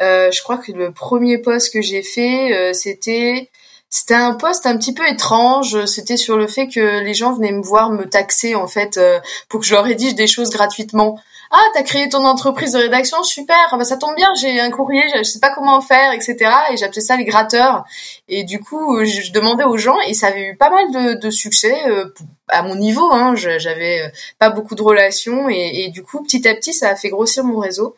Euh, 0.00 0.30
je 0.30 0.42
crois 0.42 0.58
que 0.58 0.72
le 0.72 0.92
premier 0.92 1.38
post 1.38 1.72
que 1.72 1.82
j'ai 1.82 2.02
fait, 2.02 2.54
euh, 2.54 2.72
c'était 2.72 3.50
c'était 3.90 4.14
un 4.14 4.34
post 4.34 4.66
un 4.66 4.76
petit 4.76 4.92
peu 4.92 5.06
étrange. 5.08 5.84
C'était 5.86 6.16
sur 6.16 6.36
le 6.36 6.46
fait 6.46 6.68
que 6.68 7.00
les 7.00 7.14
gens 7.14 7.32
venaient 7.32 7.52
me 7.52 7.62
voir 7.62 7.90
me 7.90 8.04
taxer 8.04 8.54
en 8.54 8.66
fait 8.66 9.00
pour 9.48 9.60
que 9.60 9.66
je 9.66 9.74
leur 9.74 9.84
rédige 9.84 10.14
des 10.14 10.26
choses 10.26 10.50
gratuitement. 10.50 11.18
Ah 11.50 11.62
t'as 11.72 11.82
créé 11.82 12.10
ton 12.10 12.26
entreprise 12.26 12.72
de 12.72 12.78
rédaction 12.78 13.22
super. 13.22 13.56
Bah 13.78 13.84
ça 13.84 13.96
tombe 13.96 14.14
bien 14.14 14.28
j'ai 14.38 14.60
un 14.60 14.70
courrier 14.70 15.02
je 15.16 15.22
sais 15.22 15.40
pas 15.40 15.48
comment 15.48 15.80
faire 15.80 16.12
etc 16.12 16.50
et 16.70 16.76
j'appelais 16.76 17.00
ça 17.00 17.16
les 17.16 17.24
gratteurs 17.24 17.84
et 18.28 18.44
du 18.44 18.60
coup 18.60 19.02
je, 19.02 19.32
demandais 19.32 19.64
aux 19.64 19.78
gens 19.78 19.96
et 20.06 20.12
ça 20.12 20.26
avait 20.26 20.48
eu 20.48 20.56
pas 20.56 20.68
mal 20.68 21.18
de, 21.18 21.30
succès 21.30 21.74
euh, 21.86 22.12
à 22.48 22.62
mon 22.62 22.74
niveau 22.74 23.10
hein. 23.12 23.34
J'avais 23.36 24.02
euh, 24.02 24.08
pas 24.38 24.50
beaucoup 24.50 24.74
de 24.74 24.82
relations. 24.82 25.48
Et, 25.48 25.88
du 25.88 26.02
coup 26.02 26.22
petit 26.22 26.46
à 26.48 26.54
petit 26.54 26.72
ça 26.72 26.90
a 26.90 26.96
fait 26.96 27.08
grossir 27.10 27.44
mon 27.44 27.58
réseau. 27.58 27.96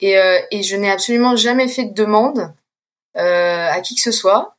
Et, 0.00 0.18
euh, 0.18 0.40
je 0.52 0.76
n'ai 0.76 0.90
absolument 0.90 1.36
jamais 1.36 1.68
fait 1.68 1.84
de 1.84 1.94
demande 1.94 2.52
euh, 3.16 3.68
à 3.70 3.80
qui 3.80 3.94
que 3.94 4.00
ce 4.00 4.10
soit 4.10 4.56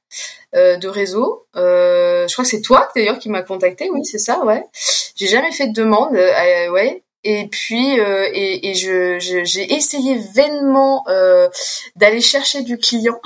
euh, 0.55 0.77
de 0.77 0.87
réseau. 0.87 1.45
Euh, 1.55 2.27
je 2.27 2.33
crois 2.33 2.43
que 2.43 2.49
c'est 2.49 2.61
toi 2.61 2.89
d'ailleurs 2.95 3.19
qui 3.19 3.29
m'a 3.29 3.41
contacté, 3.41 3.89
oui 3.91 4.05
c'est 4.05 4.19
ça, 4.19 4.43
ouais. 4.45 4.63
J'ai 5.15 5.27
jamais 5.27 5.51
fait 5.51 5.67
de 5.67 5.73
demande, 5.73 6.13
ouais. 6.13 7.03
Et 7.27 7.47
puis, 7.47 7.99
euh, 7.99 8.29
et, 8.33 8.69
et 8.69 8.75
je, 8.75 9.17
j'ai 9.19 9.73
essayé 9.73 10.21
vainement 10.35 11.03
euh, 11.09 11.49
d'aller 11.95 12.21
chercher 12.21 12.61
du 12.61 12.77
client 12.77 13.19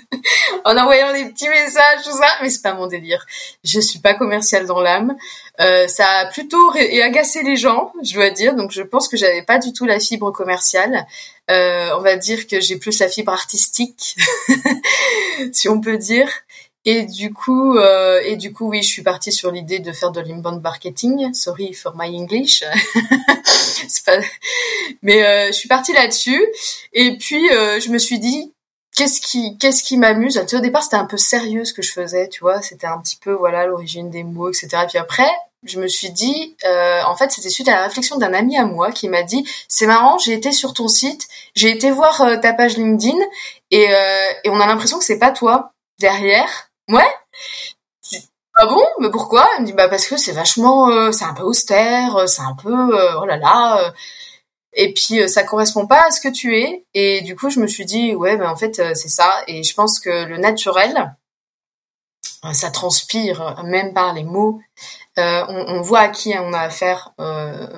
en 0.64 0.74
envoyant 0.74 1.12
des 1.12 1.26
petits 1.26 1.50
messages, 1.50 2.02
tout 2.02 2.16
ça, 2.16 2.26
mais 2.40 2.48
c'est 2.48 2.62
pas 2.62 2.72
mon 2.72 2.86
délire. 2.86 3.26
Je 3.62 3.78
suis 3.78 3.98
pas 3.98 4.14
commerciale 4.14 4.64
dans 4.64 4.80
l'âme. 4.80 5.14
Euh, 5.60 5.86
ça 5.86 6.06
a 6.20 6.26
plutôt 6.26 6.70
agacé 7.04 7.42
les 7.42 7.56
gens, 7.56 7.92
je 8.02 8.14
dois 8.14 8.30
dire. 8.30 8.54
Donc, 8.54 8.70
je 8.70 8.80
pense 8.80 9.06
que 9.06 9.18
j'avais 9.18 9.42
pas 9.42 9.58
du 9.58 9.74
tout 9.74 9.84
la 9.84 10.00
fibre 10.00 10.30
commerciale. 10.30 11.06
Euh, 11.50 11.90
on 11.98 12.00
va 12.00 12.16
dire 12.16 12.46
que 12.46 12.60
j'ai 12.60 12.76
plus 12.76 12.98
la 13.00 13.08
fibre 13.10 13.32
artistique, 13.32 14.16
si 15.52 15.68
on 15.68 15.78
peut 15.78 15.98
dire. 15.98 16.28
Et 16.86 17.02
du 17.02 17.34
coup, 17.34 17.76
euh, 17.76 18.20
et 18.24 18.36
du 18.36 18.52
coup, 18.52 18.70
oui, 18.70 18.82
je 18.82 18.88
suis 18.88 19.02
partie 19.02 19.32
sur 19.32 19.50
l'idée 19.50 19.80
de 19.80 19.92
faire 19.92 20.12
de 20.12 20.20
l'inbound 20.20 20.62
marketing. 20.62 21.34
Sorry 21.34 21.74
for 21.74 21.94
my 21.96 22.16
English. 22.16 22.62
Mais 25.02 25.22
euh, 25.22 25.48
je 25.48 25.52
suis 25.52 25.68
partie 25.68 25.92
là-dessus. 25.92 26.42
Et 26.92 27.18
puis, 27.18 27.50
euh, 27.50 27.80
je 27.80 27.90
me 27.90 27.98
suis 27.98 28.18
dit, 28.18 28.52
qu'est-ce 28.96 29.20
qui, 29.20 29.58
qu'est-ce 29.58 29.82
qui 29.82 29.98
m'amuse? 29.98 30.38
Au 30.38 30.60
départ, 30.60 30.82
c'était 30.82 30.96
un 30.96 31.06
peu 31.06 31.18
sérieux 31.18 31.64
ce 31.64 31.74
que 31.74 31.82
je 31.82 31.92
faisais, 31.92 32.28
tu 32.28 32.40
vois. 32.40 32.62
C'était 32.62 32.86
un 32.86 32.98
petit 33.00 33.16
peu, 33.16 33.32
voilà, 33.32 33.66
l'origine 33.66 34.08
des 34.08 34.24
mots, 34.24 34.48
etc. 34.48 34.68
Et 34.84 34.86
puis 34.86 34.98
après, 34.98 35.30
je 35.64 35.80
me 35.80 35.88
suis 35.88 36.10
dit, 36.10 36.56
euh, 36.64 37.02
en 37.06 37.16
fait, 37.16 37.30
c'était 37.30 37.50
suite 37.50 37.68
à 37.68 37.76
la 37.76 37.82
réflexion 37.84 38.16
d'un 38.16 38.32
ami 38.32 38.58
à 38.58 38.64
moi 38.64 38.92
qui 38.92 39.08
m'a 39.08 39.22
dit, 39.22 39.46
c'est 39.68 39.86
marrant, 39.86 40.18
j'ai 40.18 40.32
été 40.32 40.52
sur 40.52 40.72
ton 40.72 40.88
site, 40.88 41.26
j'ai 41.54 41.70
été 41.70 41.90
voir 41.90 42.20
euh, 42.22 42.36
ta 42.36 42.52
page 42.52 42.76
LinkedIn 42.76 43.18
et, 43.70 43.88
euh, 43.88 44.26
et 44.44 44.50
on 44.50 44.60
a 44.60 44.66
l'impression 44.66 44.98
que 44.98 45.04
c'est 45.04 45.18
pas 45.18 45.32
toi 45.32 45.72
derrière. 45.98 46.65
Ouais. 46.88 47.02
Ah 48.58 48.66
bon? 48.66 48.82
Mais 49.00 49.10
pourquoi 49.10 49.46
Elle 49.54 49.62
me 49.62 49.66
dit 49.66 49.72
bah 49.74 49.88
parce 49.88 50.06
que 50.06 50.16
c'est 50.16 50.32
vachement, 50.32 50.88
euh, 50.90 51.12
c'est 51.12 51.24
un 51.26 51.34
peu 51.34 51.42
austère, 51.42 52.16
euh, 52.16 52.26
c'est 52.26 52.42
un 52.42 52.54
peu, 52.54 52.72
euh, 52.72 53.20
oh 53.20 53.26
là 53.26 53.36
là. 53.36 53.92
et 54.72 54.92
puis 54.94 55.28
ça 55.28 55.42
correspond 55.44 55.86
pas 55.86 56.06
à 56.06 56.10
ce 56.10 56.20
que 56.20 56.28
tu 56.28 56.58
es. 56.58 56.84
Et 56.94 57.20
du 57.22 57.36
coup 57.36 57.50
je 57.50 57.60
me 57.60 57.66
suis 57.66 57.84
dit 57.84 58.14
ouais 58.14 58.36
ben 58.36 58.48
en 58.50 58.56
fait 58.56 58.76
c'est 58.94 59.08
ça. 59.08 59.30
Et 59.46 59.62
je 59.62 59.74
pense 59.74 60.00
que 60.00 60.24
le 60.24 60.38
naturel, 60.38 61.14
ça 62.52 62.70
transpire 62.70 63.62
même 63.64 63.92
par 63.92 64.14
les 64.14 64.24
mots. 64.24 64.60
on, 65.18 65.80
voit 65.82 66.00
à 66.00 66.08
qui 66.08 66.34
on 66.38 66.52
a 66.52 66.60
affaire 66.60 67.12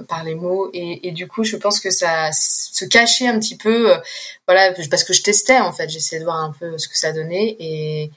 par 0.08 0.24
les 0.24 0.34
mots 0.34 0.70
et, 0.72 1.08
et, 1.08 1.12
du 1.12 1.26
coup 1.28 1.44
je 1.44 1.56
pense 1.56 1.80
que 1.80 1.90
ça 1.90 2.30
se 2.32 2.84
cachait 2.84 3.28
un 3.28 3.38
petit 3.40 3.56
peu 3.56 3.96
voilà 4.46 4.72
parce 4.90 5.04
que 5.04 5.12
je 5.12 5.22
testais 5.22 5.58
en 5.60 5.72
fait 5.72 5.88
j'essayais 5.88 6.20
de 6.20 6.24
voir 6.24 6.38
un 6.38 6.52
peu 6.52 6.78
ce 6.78 6.88
que 6.88 6.98
ça 6.98 7.12
donnait 7.12 7.56
et 7.60 8.10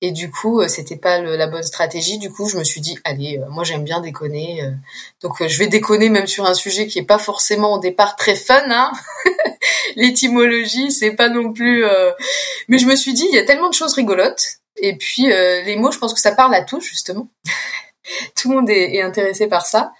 et 0.00 0.12
du 0.12 0.30
coup, 0.30 0.60
euh, 0.60 0.68
c'était 0.68 0.96
pas 0.96 1.18
le, 1.18 1.36
la 1.36 1.48
bonne 1.48 1.62
stratégie. 1.62 2.18
Du 2.18 2.30
coup, 2.30 2.48
je 2.48 2.56
me 2.56 2.62
suis 2.62 2.80
dit, 2.80 2.98
allez, 3.04 3.38
euh, 3.38 3.48
moi 3.50 3.64
j'aime 3.64 3.82
bien 3.82 4.00
déconner, 4.00 4.62
euh, 4.62 4.70
donc 5.22 5.44
je 5.44 5.58
vais 5.58 5.66
déconner 5.66 6.08
même 6.08 6.28
sur 6.28 6.46
un 6.46 6.54
sujet 6.54 6.86
qui 6.86 7.00
est 7.00 7.04
pas 7.04 7.18
forcément 7.18 7.74
au 7.74 7.78
départ 7.80 8.14
très 8.14 8.36
fun. 8.36 8.62
Hein 8.70 8.92
L'étymologie, 9.96 10.92
c'est 10.92 11.12
pas 11.12 11.28
non 11.28 11.52
plus. 11.52 11.84
Mais 12.68 12.78
je 12.78 12.86
me 12.86 12.94
suis 12.94 13.14
dit, 13.14 13.26
il 13.30 13.34
y 13.34 13.38
a 13.38 13.44
tellement 13.44 13.68
de 13.68 13.74
choses 13.74 13.94
rigolotes. 13.94 14.44
Et 14.76 14.96
puis 14.96 15.26
les 15.26 15.76
mots, 15.76 15.90
je 15.90 15.98
pense 15.98 16.14
que 16.14 16.20
ça 16.20 16.32
parle 16.32 16.54
à 16.54 16.62
tous 16.62 16.80
justement. 16.80 17.28
Tout 18.36 18.50
le 18.50 18.56
monde 18.56 18.70
est, 18.70 18.94
est 18.96 19.02
intéressé 19.02 19.46
par 19.48 19.66
ça. 19.66 19.92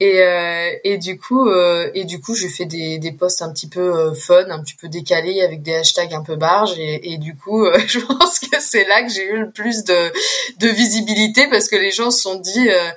Et, 0.00 0.22
euh, 0.22 0.70
et 0.84 0.96
du 0.96 1.18
coup, 1.18 1.48
euh, 1.48 1.90
et 1.92 2.04
du 2.04 2.20
coup, 2.20 2.34
je 2.34 2.46
fais 2.46 2.66
des, 2.66 2.98
des 2.98 3.10
posts 3.10 3.42
un 3.42 3.52
petit 3.52 3.68
peu 3.68 3.80
euh, 3.80 4.14
fun, 4.14 4.48
un 4.48 4.62
petit 4.62 4.76
peu 4.76 4.88
décalés 4.88 5.40
avec 5.42 5.62
des 5.62 5.74
hashtags 5.74 6.14
un 6.14 6.22
peu 6.22 6.36
barges. 6.36 6.78
Et, 6.78 7.12
et 7.12 7.18
du 7.18 7.34
coup, 7.36 7.64
euh, 7.64 7.76
je 7.86 7.98
pense 7.98 8.38
que 8.38 8.60
c'est 8.60 8.86
là 8.86 9.02
que 9.02 9.08
j'ai 9.10 9.24
eu 9.24 9.38
le 9.38 9.50
plus 9.50 9.82
de, 9.84 10.12
de 10.58 10.68
visibilité 10.68 11.48
parce 11.48 11.68
que 11.68 11.74
les 11.74 11.90
gens 11.90 12.12
se 12.12 12.20
sont 12.20 12.36
dit, 12.36 12.70
euh, 12.70 12.90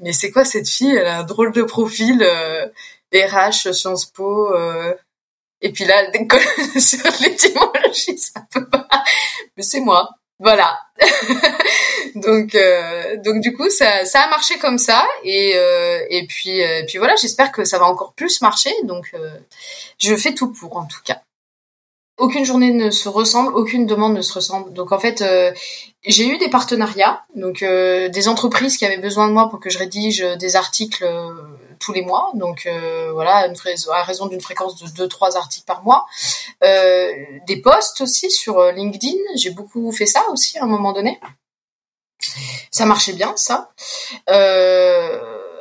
mais 0.00 0.14
c'est 0.14 0.30
quoi 0.30 0.46
cette 0.46 0.68
fille? 0.68 0.94
Elle 0.94 1.06
a 1.06 1.18
un 1.18 1.24
drôle 1.24 1.52
de 1.52 1.62
profil, 1.62 2.26
RH, 3.12 3.72
Sciences 3.74 4.06
Po. 4.06 4.54
et 5.60 5.72
puis 5.72 5.84
là, 5.84 6.10
sur 6.78 7.04
l'étymologie, 7.20 8.18
ça 8.18 8.40
peut 8.50 8.68
pas. 8.68 8.88
Mais 9.56 9.62
c'est 9.62 9.80
moi. 9.80 10.08
Voilà. 10.38 10.78
donc 12.14 12.54
euh, 12.54 13.16
donc 13.18 13.40
du 13.40 13.54
coup 13.54 13.68
ça 13.70 14.04
ça 14.04 14.20
a 14.20 14.28
marché 14.28 14.58
comme 14.58 14.78
ça 14.78 15.06
et 15.22 15.52
euh, 15.56 16.00
et 16.10 16.26
puis 16.26 16.62
euh, 16.62 16.82
puis 16.86 16.98
voilà 16.98 17.14
j'espère 17.16 17.52
que 17.52 17.64
ça 17.64 17.78
va 17.78 17.86
encore 17.86 18.12
plus 18.14 18.40
marcher 18.40 18.70
donc 18.84 19.12
je 19.98 20.16
fais 20.16 20.34
tout 20.34 20.52
pour 20.52 20.76
en 20.76 20.86
tout 20.86 21.00
cas. 21.04 21.20
Aucune 22.18 22.46
journée 22.46 22.70
ne 22.70 22.90
se 22.90 23.10
ressemble, 23.10 23.54
aucune 23.54 23.84
demande 23.84 24.14
ne 24.14 24.22
se 24.22 24.32
ressemble. 24.32 24.72
Donc 24.72 24.90
en 24.90 24.98
fait, 24.98 25.22
j'ai 26.02 26.26
eu 26.26 26.38
des 26.38 26.48
partenariats, 26.48 27.22
donc 27.34 27.62
des 27.62 28.28
entreprises 28.28 28.78
qui 28.78 28.86
avaient 28.86 28.96
besoin 28.96 29.28
de 29.28 29.34
moi 29.34 29.50
pour 29.50 29.60
que 29.60 29.68
je 29.68 29.76
rédige 29.76 30.22
des 30.38 30.56
articles 30.56 31.04
tous 31.78 31.92
les 31.92 32.02
mois. 32.02 32.30
Donc 32.34 32.66
euh, 32.66 33.10
voilà, 33.12 33.48
à 33.92 34.02
raison 34.02 34.26
d'une 34.26 34.40
fréquence 34.40 34.82
de 34.82 35.06
2-3 35.06 35.36
articles 35.36 35.66
par 35.66 35.82
mois. 35.82 36.06
Euh, 36.64 37.12
des 37.46 37.60
posts 37.60 38.00
aussi 38.00 38.30
sur 38.30 38.58
euh, 38.58 38.72
LinkedIn. 38.72 39.18
J'ai 39.36 39.50
beaucoup 39.50 39.90
fait 39.92 40.06
ça 40.06 40.24
aussi 40.30 40.58
à 40.58 40.64
un 40.64 40.66
moment 40.66 40.92
donné. 40.92 41.20
Ça 42.70 42.86
marchait 42.86 43.12
bien, 43.12 43.34
ça. 43.36 43.70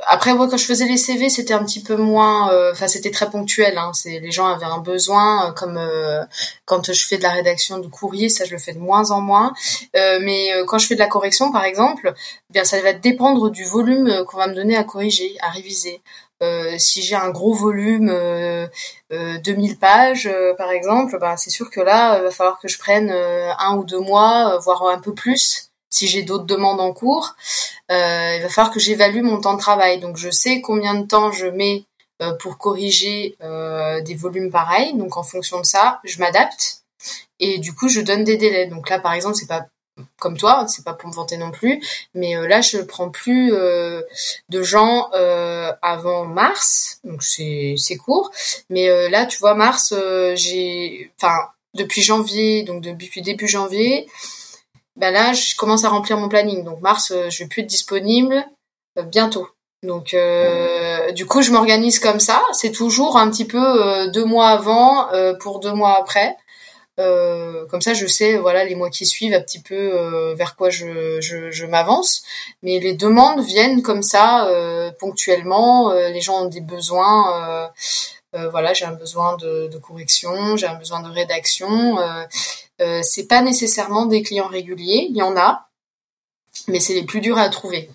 Après, 0.07 0.33
moi, 0.33 0.47
quand 0.49 0.57
je 0.57 0.65
faisais 0.65 0.85
les 0.85 0.97
CV, 0.97 1.29
c'était 1.29 1.53
un 1.53 1.63
petit 1.63 1.81
peu 1.81 1.95
moins. 1.95 2.51
Euh, 2.51 2.71
enfin, 2.71 2.87
c'était 2.87 3.11
très 3.11 3.29
ponctuel. 3.29 3.77
Hein, 3.77 3.91
c'est 3.93 4.19
les 4.19 4.31
gens 4.31 4.45
avaient 4.47 4.65
un 4.65 4.79
besoin, 4.79 5.49
euh, 5.49 5.51
comme 5.53 5.77
euh, 5.77 6.23
quand 6.65 6.91
je 6.91 7.07
fais 7.07 7.17
de 7.17 7.23
la 7.23 7.31
rédaction 7.31 7.79
de 7.79 7.87
courrier, 7.87 8.29
ça 8.29 8.45
je 8.45 8.51
le 8.51 8.59
fais 8.59 8.73
de 8.73 8.79
moins 8.79 9.11
en 9.11 9.21
moins. 9.21 9.53
mais 9.93 10.51
quand 10.67 10.77
je 10.77 10.87
fais 10.87 10.95
de 10.95 10.99
la 10.99 11.07
correction, 11.07 11.51
par 11.51 11.63
exemple, 11.65 12.13
eh 12.15 12.53
bien 12.53 12.63
ça 12.63 12.81
va 12.81 12.93
dépendre 12.93 13.49
du 13.49 13.65
volume 13.65 14.23
qu'on 14.25 14.37
va 14.37 14.47
me 14.47 14.55
donner 14.55 14.75
à 14.77 14.83
corriger, 14.83 15.35
à 15.41 15.49
réviser. 15.49 16.01
si 16.77 17.01
j'ai 17.01 17.15
un 17.15 17.29
gros 17.29 17.53
volume, 17.53 18.09
euh, 18.09 18.67
2000 19.11 19.77
pages 19.79 20.29
par 20.57 20.71
exemple, 20.71 21.17
ben, 21.19 21.37
c'est 21.37 21.49
sûr 21.49 21.69
que 21.69 21.81
là, 21.81 22.17
il 22.17 22.23
va 22.23 22.31
falloir 22.31 22.59
que 22.59 22.67
je 22.67 22.77
prenne 22.77 23.11
un 23.11 23.75
ou 23.77 23.83
deux 23.83 23.99
mois, 23.99 24.57
voire 24.59 24.87
un 24.87 24.99
peu 24.99 25.13
plus 25.13 25.71
si 25.95 26.07
j'ai 26.07 26.23
d'autres 26.23 26.45
demandes 26.45 26.81
en 26.81 26.93
cours, 26.93 27.35
il 27.89 28.41
va 28.41 28.49
falloir 28.49 28.73
que 28.73 28.79
j'évalue 28.79 29.21
mon 29.21 29.39
temps 29.39 29.53
de 29.53 29.59
travail. 29.59 29.99
Donc 29.99 30.17
je 30.17 30.29
sais 30.29 30.61
combien 30.61 30.95
de 30.95 31.05
temps 31.05 31.31
je 31.31 31.47
mets 31.47 31.85
pour 32.39 32.57
corriger 32.57 33.37
des 33.41 34.15
volumes 34.15 34.51
pareils. 34.51 34.93
Donc 34.93 35.17
en 35.17 35.23
fonction 35.23 35.59
de 35.59 35.65
ça, 35.65 35.99
je 36.03 36.19
m'adapte 36.19 36.83
et 37.39 37.59
du 37.59 37.73
coup 37.73 37.87
je 37.89 38.01
donne 38.01 38.23
des 38.23 38.37
délais. 38.37 38.67
Donc 38.67 38.89
là 38.89 38.99
par 38.99 39.13
exemple 39.13 39.35
c'est 39.35 39.47
pas 39.47 39.65
comme 40.19 40.37
toi, 40.37 40.65
c'est 40.67 40.83
pas 40.83 40.93
pour 40.93 41.09
me 41.09 41.13
vanter 41.13 41.37
non 41.37 41.51
plus, 41.51 41.81
mais 42.13 42.35
euh, 42.35 42.47
là 42.47 42.61
je 42.61 42.79
prends 42.79 43.09
plus 43.09 43.53
euh, 43.53 44.01
de 44.49 44.61
gens 44.61 45.09
euh, 45.13 45.71
avant 45.81 46.25
mars, 46.25 46.99
donc 47.03 47.23
c'est 47.23 47.97
court, 48.03 48.31
mais 48.69 49.09
là 49.09 49.25
tu 49.25 49.37
vois 49.37 49.55
mars 49.55 49.93
j'ai 50.35 51.11
enfin 51.17 51.47
depuis 51.73 52.01
janvier, 52.01 52.63
donc 52.63 52.81
depuis 52.81 53.21
début 53.21 53.47
janvier, 53.47 54.07
ben 54.95 55.11
là 55.11 55.33
je 55.33 55.55
commence 55.55 55.83
à 55.85 55.89
remplir 55.89 56.17
mon 56.17 56.29
planning. 56.29 56.63
Donc 56.63 56.81
mars 56.81 57.13
je 57.29 57.43
vais 57.43 57.47
plus 57.47 57.61
être 57.61 57.67
disponible 57.67 58.45
bientôt. 59.11 59.47
Donc 59.83 60.15
du 61.13 61.25
coup 61.25 61.41
je 61.41 61.51
m'organise 61.51 61.99
comme 61.99 62.19
ça, 62.19 62.41
c'est 62.53 62.71
toujours 62.71 63.17
un 63.17 63.29
petit 63.29 63.45
peu 63.45 64.09
deux 64.11 64.25
mois 64.25 64.47
avant 64.47 65.07
pour 65.39 65.59
deux 65.59 65.73
mois 65.73 65.97
après. 65.99 66.37
Euh, 66.99 67.65
comme 67.67 67.81
ça, 67.81 67.93
je 67.93 68.07
sais, 68.07 68.37
voilà, 68.37 68.63
les 68.63 68.75
mois 68.75 68.89
qui 68.89 69.05
suivent, 69.05 69.33
un 69.33 69.41
petit 69.41 69.61
peu 69.61 69.75
euh, 69.75 70.33
vers 70.35 70.55
quoi 70.55 70.69
je, 70.69 71.19
je, 71.19 71.51
je 71.51 71.65
m'avance. 71.65 72.23
Mais 72.63 72.79
les 72.79 72.93
demandes 72.93 73.43
viennent 73.43 73.81
comme 73.81 74.03
ça, 74.03 74.47
euh, 74.47 74.91
ponctuellement. 74.99 75.93
les 75.93 76.21
gens 76.21 76.43
ont 76.43 76.49
des 76.49 76.61
besoins. 76.61 77.71
voilà, 78.33 78.73
j'ai 78.73 78.85
un 78.85 78.91
besoin 78.91 79.37
de, 79.37 79.67
de 79.67 79.77
correction, 79.77 80.57
j'ai 80.57 80.67
un 80.67 80.75
besoin 80.75 81.01
de 81.01 81.09
rédaction. 81.09 81.97
C'est 83.01 83.27
pas 83.27 83.41
nécessairement 83.41 84.05
des 84.05 84.21
clients 84.21 84.47
réguliers, 84.47 85.07
il 85.09 85.15
y 85.15 85.21
en 85.21 85.37
a, 85.37 85.69
mais 86.67 86.79
c'est 86.79 86.93
les 86.93 87.05
plus 87.05 87.21
durs 87.21 87.37
à 87.37 87.49
trouver. 87.49 87.89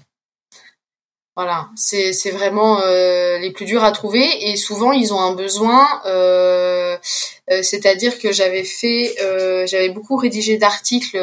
Voilà, 1.42 1.70
c'est 1.75 2.32
vraiment 2.32 2.82
euh, 2.82 3.38
les 3.38 3.50
plus 3.50 3.64
durs 3.64 3.82
à 3.82 3.92
trouver 3.92 4.50
et 4.50 4.56
souvent 4.56 4.92
ils 4.92 5.14
ont 5.14 5.20
un 5.20 5.32
besoin, 5.32 5.88
euh, 6.04 6.99
euh, 7.50 7.62
c'est-à-dire 7.62 8.18
que 8.18 8.30
j'avais 8.30 8.62
fait, 8.62 9.16
j'avais 9.66 9.88
beaucoup 9.88 10.16
rédigé 10.16 10.59
d'articles 10.59 11.18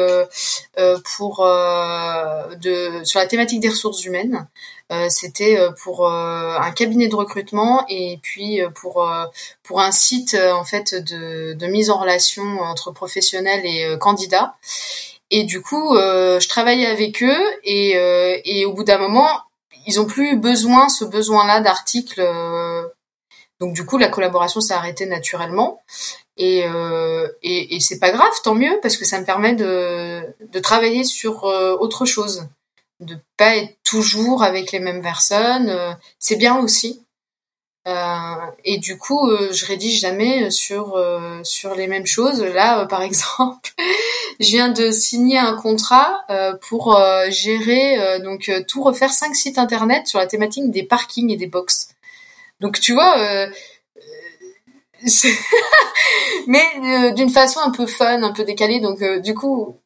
pour 1.14 1.46
de 1.46 3.04
sur 3.04 3.20
la 3.20 3.26
thématique 3.28 3.60
des 3.60 3.68
ressources 3.68 4.04
humaines. 4.04 4.48
C'était 5.08 5.56
pour 5.84 6.10
un 6.10 6.70
cabinet 6.72 7.06
de 7.06 7.14
recrutement 7.14 7.84
et 7.88 8.18
puis 8.20 8.60
pour 8.74 9.08
pour 9.62 9.80
un 9.80 9.92
site 9.92 10.34
en 10.34 10.64
fait 10.64 10.96
de 10.96 11.52
de 11.52 11.66
mise 11.68 11.90
en 11.90 11.98
relation 12.00 12.42
entre 12.62 12.90
professionnels 12.90 13.64
et 13.64 13.96
candidats. 14.00 14.56
Et 15.30 15.44
du 15.44 15.60
coup, 15.60 15.94
je 15.94 16.48
travaillais 16.48 16.86
avec 16.86 17.22
eux 17.22 17.44
et, 17.62 17.92
et 18.44 18.64
au 18.64 18.72
bout 18.72 18.82
d'un 18.82 18.98
moment, 18.98 19.28
ils 19.88 19.98
ont 19.98 20.04
plus 20.04 20.36
besoin 20.36 20.90
ce 20.90 21.04
besoin-là 21.04 21.60
d'articles. 21.60 22.20
Euh, 22.20 22.86
donc 23.58 23.72
du 23.72 23.86
coup, 23.86 23.96
la 23.96 24.08
collaboration 24.08 24.60
s'est 24.60 24.74
arrêtée 24.74 25.06
naturellement. 25.06 25.80
Et, 26.36 26.64
euh, 26.66 27.26
et, 27.42 27.74
et 27.74 27.80
c'est 27.80 27.98
pas 27.98 28.12
grave, 28.12 28.32
tant 28.44 28.54
mieux, 28.54 28.78
parce 28.82 28.98
que 28.98 29.06
ça 29.06 29.18
me 29.18 29.24
permet 29.24 29.54
de, 29.54 30.22
de 30.40 30.58
travailler 30.60 31.04
sur 31.04 31.46
euh, 31.46 31.74
autre 31.80 32.04
chose, 32.04 32.46
de 33.00 33.16
pas 33.38 33.56
être 33.56 33.78
toujours 33.82 34.44
avec 34.44 34.72
les 34.72 34.78
mêmes 34.78 35.02
personnes. 35.02 35.96
C'est 36.18 36.36
bien 36.36 36.58
aussi. 36.58 37.02
Euh, 37.86 38.34
et 38.64 38.78
du 38.78 38.98
coup, 38.98 39.30
euh, 39.30 39.52
je 39.52 39.64
rédige 39.64 40.00
jamais 40.00 40.50
sur 40.50 40.96
euh, 40.96 41.40
sur 41.42 41.74
les 41.74 41.86
mêmes 41.86 42.06
choses. 42.06 42.42
Là, 42.42 42.84
par 42.86 43.02
exemple, 43.08 43.70
je 44.40 44.48
viens 44.48 44.68
de 44.68 44.90
signer 44.90 45.38
un 45.38 45.54
contrat 45.54 46.24
pour 46.68 46.96
gérer 47.28 48.20
donc 48.20 48.50
tout 48.68 48.82
refaire 48.82 49.12
cinq 49.12 49.34
sites 49.34 49.58
internet 49.58 50.06
sur 50.06 50.18
la 50.18 50.26
thématique 50.26 50.70
des 50.70 50.82
parkings 50.82 51.30
et 51.30 51.36
des 51.36 51.46
box. 51.46 51.88
Donc 52.60 52.80
tu 52.80 52.92
vois. 52.92 53.16
mais 56.46 57.12
d'une 57.14 57.30
façon 57.30 57.60
un 57.60 57.70
peu 57.70 57.86
fun, 57.86 58.22
un 58.22 58.32
peu 58.32 58.44
décalée. 58.44 58.80
Donc 58.80 59.02
du 59.22 59.34
coup, 59.34 59.78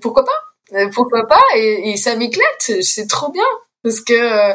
pourquoi 0.00 0.24
pas? 0.24 0.88
Pourquoi 0.92 1.26
pas? 1.26 1.42
Et, 1.56 1.90
et 1.90 1.96
ça 1.96 2.14
m'éclate. 2.16 2.72
C'est 2.82 3.08
trop 3.08 3.30
bien 3.30 3.44
parce 3.82 4.00
que 4.00 4.52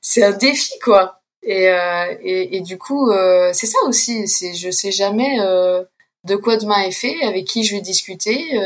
c'est 0.00 0.24
un 0.24 0.32
défi 0.32 0.78
quoi. 0.80 1.17
Et, 1.48 1.70
euh, 1.70 2.14
et, 2.20 2.58
et, 2.58 2.60
du 2.60 2.76
coup, 2.76 3.10
euh, 3.10 3.52
c'est 3.54 3.66
ça 3.66 3.78
aussi. 3.86 4.28
C'est 4.28 4.52
je 4.52 4.70
sais 4.70 4.92
jamais 4.92 5.40
euh, 5.40 5.82
de 6.24 6.36
quoi 6.36 6.58
demain 6.58 6.82
est 6.82 6.92
fait, 6.92 7.22
avec 7.22 7.46
qui 7.46 7.64
je 7.64 7.74
vais 7.74 7.80
discuter, 7.80 8.60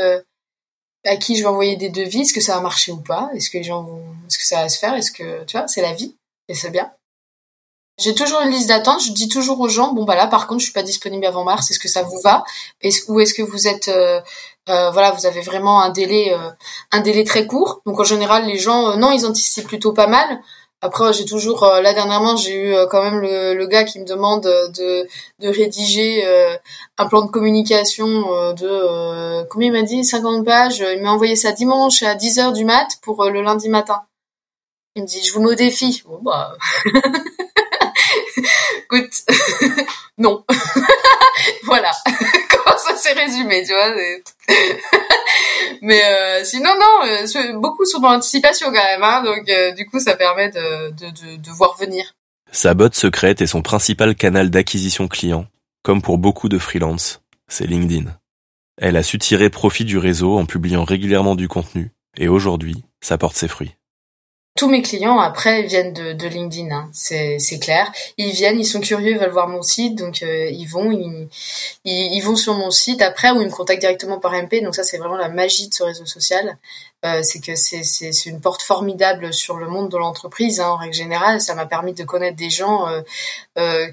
à 1.05 1.15
qui 1.15 1.37
je 1.37 1.43
vais 1.43 1.47
envoyer 1.47 1.77
des 1.77 1.89
devis, 1.89 2.21
est-ce 2.21 2.33
que 2.33 2.41
ça 2.41 2.55
va 2.55 2.61
marcher 2.61 2.91
ou 2.91 2.97
pas, 2.97 3.29
est-ce 3.33 3.49
que 3.49 3.57
les 3.57 3.63
gens 3.63 3.83
vont, 3.83 4.03
est-ce 4.27 4.37
que 4.37 4.45
ça 4.45 4.61
va 4.61 4.69
se 4.69 4.79
faire, 4.79 4.95
est-ce 4.95 5.13
que 5.13 5.45
tu 5.45 5.57
vois, 5.57 5.67
c'est 5.67 5.81
la 5.81 5.93
vie 5.93 6.17
et 6.49 6.55
c'est 6.55 6.71
bien. 6.71 6.91
J'ai 7.99 8.15
toujours 8.15 8.41
une 8.41 8.49
liste 8.49 8.67
d'attente. 8.67 9.01
Je 9.01 9.11
dis 9.11 9.29
toujours 9.29 9.61
aux 9.61 9.69
gens, 9.69 9.93
bon 9.93 10.03
bah 10.03 10.15
là 10.15 10.27
par 10.27 10.47
contre 10.47 10.59
je 10.59 10.65
suis 10.65 10.73
pas 10.73 10.83
disponible 10.83 11.25
avant 11.25 11.45
mars. 11.45 11.71
Est-ce 11.71 11.79
que 11.79 11.87
ça 11.87 12.03
vous 12.03 12.19
va? 12.21 12.43
Ou 13.07 13.19
est-ce 13.21 13.33
que 13.33 13.43
vous 13.43 13.67
êtes, 13.67 13.89
voilà, 14.67 15.11
vous 15.11 15.25
avez 15.25 15.41
vraiment 15.41 15.81
un 15.81 15.89
délai, 15.89 16.35
un 16.91 16.99
délai 16.99 17.23
très 17.23 17.47
court? 17.47 17.81
Donc 17.85 17.99
en 17.99 18.03
général 18.03 18.45
les 18.45 18.57
gens, 18.57 18.97
non, 18.97 19.11
ils 19.11 19.25
anticipent 19.25 19.67
plutôt 19.67 19.93
pas 19.93 20.07
mal. 20.07 20.41
Après, 20.83 21.13
j'ai 21.13 21.23
toujours, 21.23 21.63
euh, 21.63 21.79
là 21.79 21.93
dernièrement, 21.93 22.35
j'ai 22.35 22.55
eu 22.55 22.73
euh, 22.73 22.87
quand 22.87 23.01
même 23.01 23.21
le, 23.21 23.53
le, 23.53 23.67
gars 23.67 23.85
qui 23.85 24.01
me 24.01 24.05
demande 24.05 24.43
de, 24.43 25.07
de 25.39 25.47
rédiger 25.47 26.25
euh, 26.25 26.57
un 26.97 27.05
plan 27.05 27.21
de 27.21 27.31
communication 27.31 28.51
de, 28.51 29.47
combien 29.47 29.69
il 29.69 29.71
m'a 29.71 29.83
dit, 29.83 30.03
50 30.03 30.43
pages. 30.43 30.83
Il 30.93 31.01
m'a 31.01 31.13
envoyé 31.13 31.37
ça 31.37 31.53
dimanche 31.53 32.03
à 32.03 32.15
10h 32.15 32.51
du 32.51 32.65
mat 32.65 32.97
pour 33.01 33.23
le 33.29 33.41
lundi 33.41 33.69
matin. 33.69 34.01
Il 34.95 35.03
me 35.03 35.07
dit, 35.07 35.23
je 35.23 35.31
vous 35.31 35.39
mets 35.39 35.51
au 35.51 35.55
défi. 35.55 36.03
Bon, 36.05 36.19
bah... 36.21 36.57
Écoute, 38.83 39.23
non. 40.17 40.43
voilà. 41.63 41.91
Comment 42.51 42.77
ça 42.77 42.97
s'est 42.97 43.13
résumé, 43.13 43.63
tu 43.65 43.73
vois 43.73 43.95
Mais 45.83 46.01
euh, 46.01 46.45
sinon, 46.45 46.69
non, 46.79 47.07
euh, 47.09 47.59
beaucoup 47.59 47.83
sont 47.83 47.99
dans 47.99 48.13
l'anticipation 48.13 48.67
quand 48.67 48.83
même. 48.85 49.03
Hein, 49.03 49.21
donc, 49.21 49.49
euh, 49.49 49.73
du 49.73 49.85
coup, 49.85 49.99
ça 49.99 50.15
permet 50.15 50.49
de, 50.49 50.91
de, 50.91 51.07
de, 51.07 51.35
de 51.35 51.51
voir 51.51 51.75
venir. 51.77 52.13
Sa 52.53 52.73
botte 52.73 52.95
secrète 52.95 53.41
est 53.41 53.47
son 53.47 53.61
principal 53.61 54.15
canal 54.15 54.49
d'acquisition 54.49 55.09
client, 55.09 55.45
comme 55.83 56.01
pour 56.01 56.17
beaucoup 56.17 56.47
de 56.47 56.57
freelance, 56.57 57.21
c'est 57.49 57.67
LinkedIn. 57.67 58.05
Elle 58.81 58.95
a 58.95 59.03
su 59.03 59.19
tirer 59.19 59.49
profit 59.49 59.83
du 59.83 59.97
réseau 59.97 60.37
en 60.37 60.45
publiant 60.45 60.85
régulièrement 60.85 61.35
du 61.35 61.49
contenu, 61.49 61.91
et 62.17 62.29
aujourd'hui, 62.29 62.85
ça 63.01 63.17
porte 63.17 63.35
ses 63.35 63.49
fruits. 63.49 63.75
Tous 64.55 64.69
mes 64.69 64.83
clients 64.83 65.19
après 65.19 65.63
viennent 65.63 65.93
de, 65.93 66.13
de 66.13 66.27
LinkedIn, 66.27 66.69
hein. 66.71 66.87
c'est 66.91 67.59
clair. 67.59 67.91
Ils 68.19 68.29
viennent, 68.29 68.59
ils 68.59 68.67
sont 68.67 68.81
curieux, 68.81 69.13
ils 69.13 69.17
veulent 69.17 69.31
voir 69.31 69.47
mon 69.47 69.63
site, 69.63 69.97
donc 69.97 70.21
euh, 70.21 70.47
ils 70.51 70.67
vont, 70.67 70.91
ils, 70.91 71.27
ils, 71.85 72.21
vont 72.21 72.35
sur 72.35 72.53
mon 72.53 72.69
site 72.69 73.01
après 73.01 73.31
ou 73.31 73.41
ils 73.41 73.47
me 73.47 73.51
contactent 73.51 73.81
directement 73.81 74.19
par 74.19 74.31
MP. 74.33 74.61
Donc 74.61 74.75
ça 74.75 74.83
c'est 74.83 74.99
vraiment 74.99 75.17
la 75.17 75.29
magie 75.29 75.69
de 75.69 75.73
ce 75.73 75.81
réseau 75.81 76.05
social, 76.05 76.59
euh, 77.03 77.23
c'est 77.23 77.39
que 77.39 77.55
c'est 77.55 78.25
une 78.27 78.41
porte 78.41 78.61
formidable 78.61 79.33
sur 79.33 79.57
le 79.57 79.67
monde 79.67 79.89
de 79.89 79.97
l'entreprise 79.97 80.59
hein, 80.59 80.69
en 80.69 80.77
règle 80.77 80.93
générale. 80.93 81.41
Ça 81.41 81.55
m'a 81.55 81.65
permis 81.65 81.93
de 81.93 82.03
connaître 82.03 82.37
des 82.37 82.51
gens 82.51 82.87
euh, 82.87 83.01
euh 83.57 83.87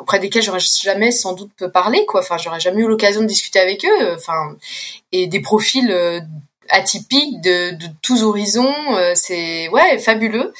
auprès 0.00 0.18
desquels 0.18 0.42
j'aurais 0.42 0.58
jamais 0.58 1.12
sans 1.12 1.34
doute 1.34 1.68
parlé 1.68 2.04
quoi. 2.04 2.20
Enfin 2.22 2.36
j'aurais 2.36 2.58
jamais 2.58 2.82
eu 2.82 2.88
l'occasion 2.88 3.20
de 3.20 3.26
discuter 3.26 3.60
avec 3.60 3.84
eux. 3.84 4.14
Enfin 4.16 4.56
et 5.12 5.28
des 5.28 5.40
profils 5.40 5.88
atypique 6.70 7.40
de, 7.40 7.72
de 7.72 7.86
tous 8.02 8.22
horizons. 8.22 8.74
Euh, 8.96 9.12
c'est 9.14 9.68
ouais 9.68 9.98
fabuleux. 9.98 10.52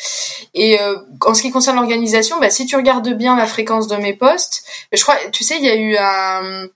Et 0.55 0.81
euh, 0.81 0.97
en 1.25 1.35
ce 1.35 1.43
qui 1.43 1.51
concerne 1.51 1.77
l'organisation, 1.77 2.39
bah, 2.41 2.51
si 2.51 2.67
tu 2.67 2.77
regardes 2.77 3.09
bien 3.15 3.37
la 3.37 3.47
fréquence 3.47 3.87
de 3.89 3.97
mes 3.97 4.15
posts, 4.15 4.65
je 4.93 5.03
crois, 5.03 5.17
tu 5.33 5.45
sais, 5.45 5.57
il 5.59 5.65
y 5.65 5.71
a 5.71 5.77
eu 5.77 5.97
un 5.97 6.69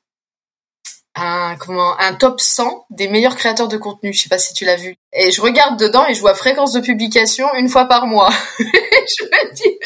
un 1.14 1.57
comment 1.57 1.99
un 2.01 2.14
top 2.14 2.40
100 2.40 2.87
des 2.90 3.09
meilleurs 3.09 3.37
créateurs 3.37 3.68
de 3.68 3.77
contenu. 3.77 4.12
Je 4.12 4.23
sais 4.23 4.29
pas 4.29 4.38
si 4.38 4.55
tu 4.55 4.64
l'as 4.64 4.77
vu. 4.77 4.97
Et 5.12 5.31
je 5.31 5.40
regarde 5.40 5.79
dedans 5.79 6.07
et 6.07 6.14
je 6.14 6.21
vois 6.21 6.35
fréquence 6.35 6.73
de 6.73 6.81
publication 6.81 7.53
une 7.55 7.68
fois 7.68 7.85
par 7.85 8.07
mois. 8.07 8.31
je 8.59 9.25
me 9.25 9.55
dis 9.55 9.79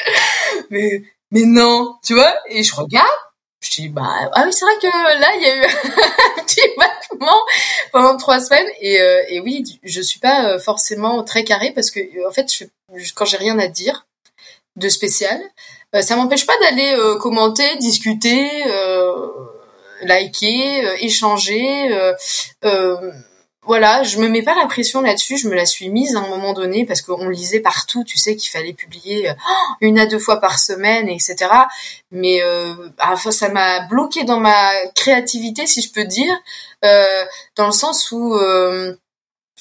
mais 0.71 1.03
mais 1.33 1.45
non, 1.45 1.97
tu 2.05 2.15
vois 2.15 2.33
Et 2.49 2.63
je 2.63 2.75
regarde 2.75 3.07
je 3.66 3.83
dis 3.83 3.88
bah 3.88 4.31
ah 4.33 4.42
oui 4.46 4.52
c'est 4.52 4.64
vrai 4.64 4.74
que 4.81 5.20
là 5.20 5.35
il 5.37 5.42
y 5.42 5.46
a 5.46 5.57
eu 5.57 5.64
un 6.38 6.42
petit 6.42 6.61
battement 6.76 7.38
pendant 7.92 8.16
trois 8.16 8.40
semaines. 8.40 8.66
Et, 8.81 9.00
euh, 9.00 9.22
et 9.29 9.40
oui 9.40 9.64
je 9.83 10.00
suis 10.00 10.20
pas 10.20 10.50
euh, 10.50 10.59
forcément 10.59 11.22
très 11.24 11.44
carré 11.44 11.72
parce 11.74 11.90
que 11.90 12.00
en 12.26 12.31
fait 12.31 12.52
je, 12.52 13.12
quand 13.14 13.24
j'ai 13.24 13.37
rien 13.37 13.59
à 13.59 13.68
dire 13.68 14.07
de 14.76 14.88
spécial 14.88 15.40
euh, 15.94 16.02
ça 16.02 16.16
m'empêche 16.16 16.46
pas 16.46 16.59
d'aller 16.62 16.96
commenter 17.20 17.76
discuter 17.76 18.48
liker 20.02 21.05
échanger 21.05 21.90
voilà, 23.66 24.02
je 24.02 24.18
me 24.18 24.29
mets 24.29 24.42
pas 24.42 24.55
la 24.55 24.66
pression 24.66 25.00
là-dessus, 25.00 25.37
je 25.37 25.48
me 25.48 25.55
la 25.55 25.66
suis 25.66 25.90
mise 25.90 26.14
à 26.14 26.20
un 26.20 26.29
moment 26.29 26.52
donné 26.52 26.87
parce 26.87 27.02
qu'on 27.02 27.29
lisait 27.29 27.61
partout, 27.61 28.05
tu 28.05 28.16
sais 28.16 28.37
qu'il 28.37 28.50
fallait 28.50 28.72
publier 28.72 29.31
euh, 29.31 29.35
une 29.81 29.98
à 29.98 30.07
deux 30.07 30.18
fois 30.18 30.40
par 30.40 30.59
semaine, 30.59 31.09
etc. 31.09 31.37
Mais 32.12 32.42
euh, 32.42 32.74
ah, 32.98 33.16
ça 33.16 33.48
m'a 33.48 33.81
bloqué 33.81 34.24
dans 34.24 34.38
ma 34.38 34.70
créativité, 34.94 35.66
si 35.66 35.83
je 35.83 35.92
peux 35.92 36.05
dire, 36.05 36.35
euh, 36.85 37.24
dans 37.57 37.66
le 37.66 37.72
sens 37.72 38.12
où 38.12 38.35
euh, 38.35 38.94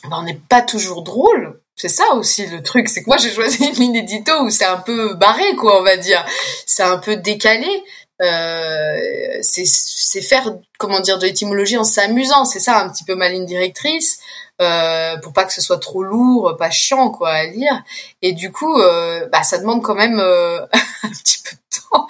ben, 0.04 0.18
on 0.20 0.24
n'est 0.24 0.40
pas 0.50 0.62
toujours 0.62 1.02
drôle. 1.02 1.60
C'est 1.76 1.90
ça 1.90 2.14
aussi 2.14 2.46
le 2.46 2.64
truc, 2.64 2.88
c'est 2.88 3.04
que 3.04 3.10
moi 3.10 3.18
j'ai 3.18 3.32
choisi 3.34 3.66
une 3.66 3.74
ligne 3.74 3.96
édito 3.96 4.32
où 4.44 4.50
c'est 4.50 4.66
un 4.66 4.78
peu 4.78 5.14
barré 5.16 5.56
quoi, 5.56 5.80
on 5.80 5.84
va 5.84 5.98
dire. 5.98 6.26
C'est 6.66 6.84
un 6.84 6.98
peu 6.98 7.16
décalé. 7.16 7.84
Euh, 8.22 9.40
c'est 9.42 10.22
faire 10.22 10.56
comment 10.78 11.00
dire 11.00 11.20
de 11.20 11.26
l'étymologie 11.26 11.78
en 11.78 11.84
s'amusant. 11.84 12.46
C'est 12.46 12.60
ça 12.60 12.80
un 12.80 12.90
petit 12.90 13.04
peu 13.04 13.16
ma 13.16 13.30
ligne 13.30 13.46
directrice. 13.46 14.20
Euh, 14.62 15.18
pour 15.18 15.34
pas 15.34 15.44
que 15.44 15.52
ce 15.52 15.62
soit 15.62 15.80
trop 15.80 16.02
lourd, 16.02 16.56
pas 16.58 16.70
chiant 16.70 17.10
quoi 17.10 17.30
à 17.30 17.46
lire. 17.46 17.84
Et 18.22 18.32
du 18.32 18.52
coup, 18.54 18.80
euh, 18.80 19.28
bah 19.28 19.44
ça 19.44 19.58
demande 19.58 19.84
quand 19.84 19.96
même 19.96 20.20
euh, 20.20 20.62
un 21.04 21.10
petit 21.10 21.40
peu 21.44 21.52
de 21.56 21.80
temps 21.92 22.08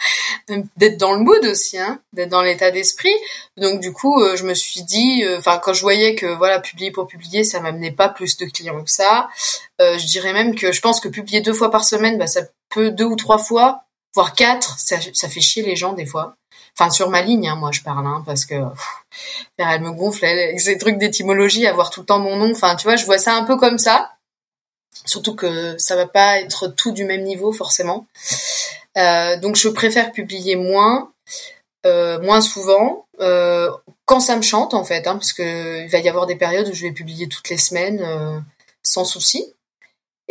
d'être 0.78 0.98
dans 0.98 1.14
le 1.14 1.22
mood 1.22 1.44
aussi, 1.46 1.80
hein, 1.80 2.00
d'être 2.14 2.30
dans 2.30 2.44
l'état 2.44 2.70
d'esprit. 2.70 3.14
Donc 3.58 3.80
du 3.80 3.92
coup, 3.92 4.22
euh, 4.22 4.36
je 4.36 4.44
me 4.44 4.54
suis 4.54 4.84
dit, 4.84 5.24
enfin 5.38 5.60
quand 5.64 5.74
je 5.74 5.82
voyais 5.82 6.14
que 6.14 6.28
voilà 6.28 6.60
publier 6.60 6.92
pour 6.92 7.08
publier, 7.08 7.44
ça 7.44 7.60
m'amenait 7.60 7.92
pas 7.92 8.10
plus 8.10 8.38
de 8.38 8.46
clients 8.46 8.84
que 8.84 8.92
ça. 8.92 9.28
je 9.80 10.06
dirais 10.06 10.34
même 10.34 10.54
que 10.56 10.72
je 10.72 10.82
pense 10.82 11.00
que 11.00 11.08
publier 11.08 11.42
deux 11.42 11.54
fois 11.54 11.72
par 11.72 11.84
semaine, 11.84 12.20
bah 12.20 12.28
ça 12.28 12.42
peut 12.70 12.92
deux 12.92 13.06
ou 13.06 13.16
trois 13.16 13.40
fois, 13.40 13.85
voire 14.16 14.34
quatre, 14.34 14.80
ça, 14.80 14.98
ça 15.14 15.30
fait 15.30 15.42
chier 15.42 15.64
les 15.64 15.76
gens 15.76 15.94
des 15.94 16.06
fois. 16.06 16.36
Enfin, 16.78 16.90
sur 16.90 17.10
ma 17.10 17.22
ligne, 17.22 17.48
hein, 17.48 17.56
moi, 17.56 17.72
je 17.72 17.82
parle, 17.82 18.06
hein, 18.06 18.24
parce 18.26 18.46
que 18.46 18.56
elle 19.58 19.82
me 19.82 19.92
gonfle 19.92 20.26
avec 20.26 20.60
ces 20.60 20.78
trucs 20.78 20.98
d'étymologie, 20.98 21.68
avoir 21.68 21.90
tout 21.90 22.02
le 22.02 22.06
temps 22.06 22.20
mon 22.20 22.36
nom. 22.36 22.52
Enfin, 22.52 22.76
tu 22.76 22.84
vois, 22.84 22.98
je 22.98 23.06
vois 23.06 23.18
ça 23.18 23.36
un 23.36 23.44
peu 23.44 23.56
comme 23.56 23.78
ça. 23.78 24.12
Surtout 25.06 25.36
que 25.36 25.78
ça 25.78 25.96
va 25.96 26.08
pas 26.08 26.40
être 26.40 26.68
tout 26.68 26.92
du 26.92 27.06
même 27.06 27.24
niveau 27.24 27.52
forcément. 27.52 28.08
Euh, 28.98 29.38
donc, 29.38 29.56
je 29.56 29.70
préfère 29.70 30.12
publier 30.12 30.56
moins, 30.56 31.12
euh, 31.86 32.20
moins 32.22 32.42
souvent, 32.42 33.06
euh, 33.22 33.70
quand 34.06 34.20
ça 34.20 34.36
me 34.36 34.42
chante 34.42 34.74
en 34.74 34.84
fait, 34.84 35.08
hein, 35.08 35.16
parce 35.16 35.34
que 35.34 35.84
il 35.84 35.90
va 35.90 36.00
y 36.00 36.10
avoir 36.10 36.26
des 36.26 36.36
périodes 36.36 36.68
où 36.68 36.74
je 36.74 36.84
vais 36.84 36.92
publier 36.92 37.28
toutes 37.28 37.50
les 37.50 37.58
semaines 37.58 38.44
sans 38.84 39.06
souci. 39.06 39.55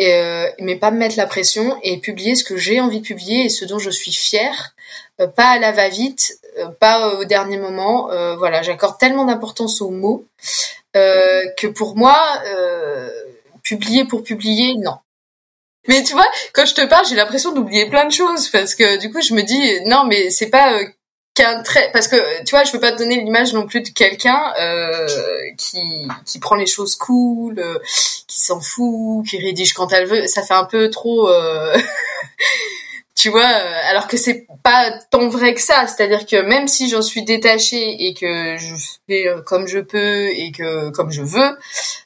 Euh, 0.00 0.50
mais 0.58 0.74
pas 0.74 0.90
me 0.90 0.98
mettre 0.98 1.16
la 1.16 1.26
pression 1.26 1.78
et 1.82 1.98
publier 1.98 2.34
ce 2.34 2.42
que 2.42 2.56
j'ai 2.56 2.80
envie 2.80 3.00
de 3.00 3.06
publier 3.06 3.44
et 3.44 3.48
ce 3.48 3.64
dont 3.64 3.78
je 3.78 3.90
suis 3.90 4.12
fière 4.12 4.74
euh, 5.20 5.28
pas 5.28 5.50
à 5.50 5.58
la 5.60 5.70
va-vite, 5.70 6.36
euh, 6.58 6.66
pas 6.66 7.14
au 7.14 7.24
dernier 7.24 7.58
moment. 7.58 8.08
Voilà, 8.36 8.62
j'accorde 8.62 8.98
tellement 8.98 9.24
d'importance 9.24 9.80
aux 9.80 9.90
mots 9.90 10.26
que 10.94 11.66
pour 11.68 11.96
moi, 11.96 12.16
publier 13.62 14.04
pour 14.04 14.22
publier, 14.22 14.76
non. 14.76 14.96
Mais 15.86 16.02
tu 16.02 16.14
vois, 16.14 16.26
quand 16.54 16.64
je 16.64 16.74
te 16.74 16.84
parle, 16.86 17.06
j'ai 17.06 17.14
l'impression 17.14 17.52
d'oublier 17.52 17.88
plein 17.88 18.06
de 18.06 18.12
choses 18.12 18.48
parce 18.48 18.74
que 18.74 18.98
du 18.98 19.12
coup, 19.12 19.20
je 19.20 19.34
me 19.34 19.42
dis 19.42 19.80
non, 19.86 20.04
mais 20.04 20.30
c'est 20.30 20.48
pas 20.48 20.80
qu'un 21.34 21.62
parce 21.92 22.08
que 22.08 22.44
tu 22.44 22.50
vois, 22.50 22.64
je 22.64 22.72
veux 22.72 22.80
pas 22.80 22.92
te 22.92 22.98
donner 22.98 23.16
l'image 23.16 23.52
non 23.52 23.66
plus 23.66 23.80
de 23.80 23.88
quelqu'un 23.90 24.52
qui 25.58 25.78
qui 26.24 26.38
prend 26.38 26.54
les 26.54 26.66
choses 26.66 26.96
cool, 26.96 27.62
qui 28.26 28.40
s'en 28.40 28.60
fout, 28.60 29.26
qui 29.26 29.38
rédige 29.38 29.72
quand 29.72 29.92
elle 29.92 30.06
veut. 30.06 30.26
Ça 30.26 30.42
fait 30.42 30.54
un 30.54 30.64
peu 30.64 30.90
trop 30.90 31.28
tu 33.14 33.30
vois 33.30 33.42
euh, 33.42 33.80
alors 33.90 34.08
que 34.08 34.16
c'est 34.16 34.46
pas 34.64 34.90
tant 35.10 35.28
vrai 35.28 35.54
que 35.54 35.60
ça. 35.60 35.86
C'est-à-dire 35.86 36.26
que 36.26 36.42
même 36.42 36.66
si 36.66 36.88
j'en 36.88 37.02
suis 37.02 37.22
détachée 37.22 38.06
et 38.06 38.12
que 38.12 38.56
je 38.56 38.74
fais 39.06 39.28
euh, 39.28 39.40
comme 39.40 39.68
je 39.68 39.78
peux 39.78 40.28
et 40.30 40.50
que 40.50 40.90
comme 40.90 41.12
je 41.12 41.22
veux 41.22 41.58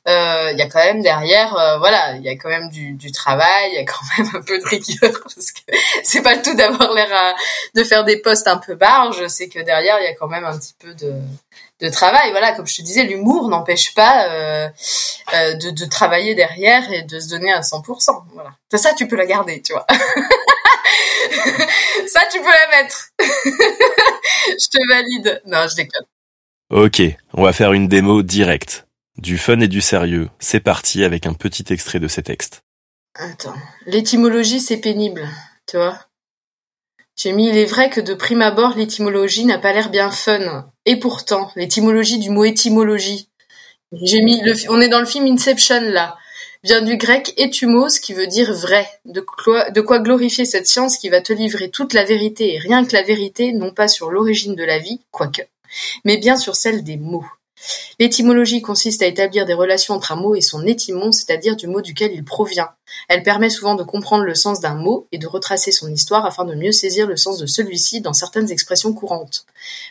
il 0.06 0.12
euh, 0.12 0.52
y 0.52 0.62
a 0.62 0.68
quand 0.68 0.84
même 0.84 1.02
derrière 1.02 1.50
voilà 1.78 2.16
il 2.16 2.22
y 2.22 2.28
a 2.28 2.36
quand 2.36 2.50
même 2.50 2.68
du, 2.68 2.92
du 2.92 3.10
travail 3.10 3.70
il 3.72 3.74
y 3.76 3.78
a 3.78 3.84
quand 3.84 4.04
même 4.18 4.30
un 4.34 4.42
peu 4.42 4.58
de 4.58 4.64
rigueur 4.64 5.20
parce 5.22 5.52
que 5.52 5.60
c'est 6.02 6.22
pas 6.22 6.34
le 6.34 6.42
tout 6.42 6.54
d'avoir 6.54 6.92
l'air 6.92 7.34
de 7.74 7.84
faire 7.84 8.04
des 8.04 8.18
postes 8.18 8.46
un 8.46 8.58
peu 8.58 8.74
barges. 8.74 9.26
C'est 9.28 9.48
que 9.48 9.60
derrière 9.60 9.96
il 10.00 10.04
y 10.04 10.08
a 10.08 10.14
quand 10.14 10.28
même 10.28 10.44
un 10.44 10.58
petit 10.58 10.74
peu 10.78 10.92
de 10.94 11.14
de 11.80 11.88
travail. 11.88 12.32
Voilà 12.32 12.52
comme 12.52 12.66
je 12.66 12.76
te 12.76 12.82
disais 12.82 13.04
l'humour 13.04 13.48
n'empêche 13.48 13.94
pas 13.94 14.28
de, 15.32 15.70
de 15.70 15.84
travailler 15.86 16.34
derrière 16.34 16.92
et 16.92 17.02
de 17.02 17.18
se 17.18 17.28
donner 17.28 17.52
à 17.52 17.60
100% 17.60 18.24
voilà. 18.34 18.50
Ça 18.74 18.92
tu 18.92 19.08
peux 19.08 19.16
la 19.16 19.26
garder 19.26 19.62
tu 19.62 19.72
vois 19.72 19.86
Ça, 22.06 22.20
tu 22.30 22.38
peux 22.38 22.46
la 22.46 22.82
mettre. 22.82 23.11
je 23.20 24.68
te 24.68 24.88
valide. 24.88 25.42
Non, 25.46 25.66
je 25.68 25.76
déconne. 25.76 26.06
Ok, 26.70 27.02
on 27.34 27.42
va 27.42 27.52
faire 27.52 27.72
une 27.72 27.88
démo 27.88 28.22
directe. 28.22 28.87
Du 29.16 29.38
fun 29.38 29.61
et 29.61 29.68
du 29.68 29.80
sérieux. 29.80 30.28
C'est 30.38 30.61
parti 30.61 31.04
avec 31.04 31.26
un 31.26 31.32
petit 31.32 31.64
extrait 31.72 31.98
de 31.98 32.08
ces 32.08 32.22
textes. 32.22 32.62
Attends. 33.14 33.56
L'étymologie, 33.87 34.61
c'est 34.61 34.76
pénible. 34.76 35.28
Tu 35.66 35.76
vois 35.76 35.98
J'ai 37.16 37.32
mis, 37.32 37.48
il 37.48 37.58
est 37.58 37.64
vrai 37.64 37.90
que 37.90 38.00
de 38.00 38.14
prime 38.14 38.42
abord, 38.42 38.76
l'étymologie 38.76 39.44
n'a 39.44 39.58
pas 39.58 39.72
l'air 39.72 39.90
bien 39.90 40.11
fun. 40.11 40.70
Et 40.84 40.96
pourtant, 40.98 41.50
l'étymologie 41.56 42.18
du 42.18 42.30
mot 42.30 42.44
étymologie. 42.44 43.28
J'ai 43.92 44.20
mis, 44.20 44.40
le, 44.42 44.54
on 44.70 44.80
est 44.80 44.88
dans 44.88 45.00
le 45.00 45.06
film 45.06 45.26
Inception, 45.26 45.80
là 45.80 46.16
vient 46.64 46.82
du 46.82 46.96
grec 46.96 47.32
étumos 47.36 48.00
qui 48.00 48.14
veut 48.14 48.26
dire 48.26 48.52
vrai, 48.52 48.88
de 49.04 49.20
quoi 49.80 49.98
glorifier 50.00 50.44
cette 50.44 50.66
science 50.66 50.98
qui 50.98 51.08
va 51.08 51.20
te 51.20 51.32
livrer 51.32 51.70
toute 51.70 51.92
la 51.92 52.04
vérité 52.04 52.54
et 52.54 52.58
rien 52.58 52.84
que 52.84 52.94
la 52.94 53.02
vérité, 53.02 53.52
non 53.52 53.72
pas 53.72 53.88
sur 53.88 54.10
l'origine 54.10 54.54
de 54.54 54.64
la 54.64 54.78
vie, 54.78 55.00
quoique, 55.10 55.42
mais 56.04 56.16
bien 56.16 56.36
sur 56.36 56.56
celle 56.56 56.82
des 56.82 56.96
mots. 56.96 57.26
L'étymologie 57.98 58.62
consiste 58.62 59.02
à 59.02 59.06
établir 59.06 59.44
des 59.44 59.54
relations 59.54 59.94
entre 59.94 60.12
un 60.12 60.16
mot 60.16 60.34
et 60.34 60.40
son 60.40 60.64
étymon, 60.66 61.12
c'est-à-dire 61.12 61.56
du 61.56 61.66
mot 61.66 61.80
duquel 61.80 62.12
il 62.12 62.24
provient. 62.24 62.70
Elle 63.08 63.22
permet 63.22 63.50
souvent 63.50 63.74
de 63.74 63.82
comprendre 63.82 64.24
le 64.24 64.34
sens 64.34 64.60
d'un 64.60 64.74
mot 64.74 65.08
et 65.12 65.18
de 65.18 65.26
retracer 65.26 65.72
son 65.72 65.90
histoire 65.92 66.24
afin 66.24 66.44
de 66.44 66.54
mieux 66.54 66.72
saisir 66.72 67.06
le 67.06 67.16
sens 67.16 67.38
de 67.38 67.46
celui-ci 67.46 68.00
dans 68.00 68.12
certaines 68.12 68.50
expressions 68.50 68.92
courantes. 68.92 69.46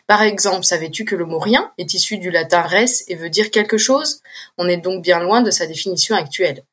Par 0.08 0.22
exemple, 0.22 0.64
savais-tu 0.64 1.06
que 1.06 1.16
le 1.16 1.26
mot 1.26 1.40
rien 1.40 1.72
est 1.78 1.94
issu 1.94 2.18
du 2.18 2.32
latin 2.32 2.62
res 2.62 3.04
et 3.08 3.16
veut 3.16 3.30
dire 3.30 3.52
quelque 3.52 3.78
chose? 3.78 4.22
On 4.58 4.68
est 4.68 4.78
donc 4.78 5.04
bien 5.04 5.20
loin 5.20 5.42
de 5.42 5.52
sa 5.52 5.68
définition 5.68 6.16
actuelle. 6.16 6.64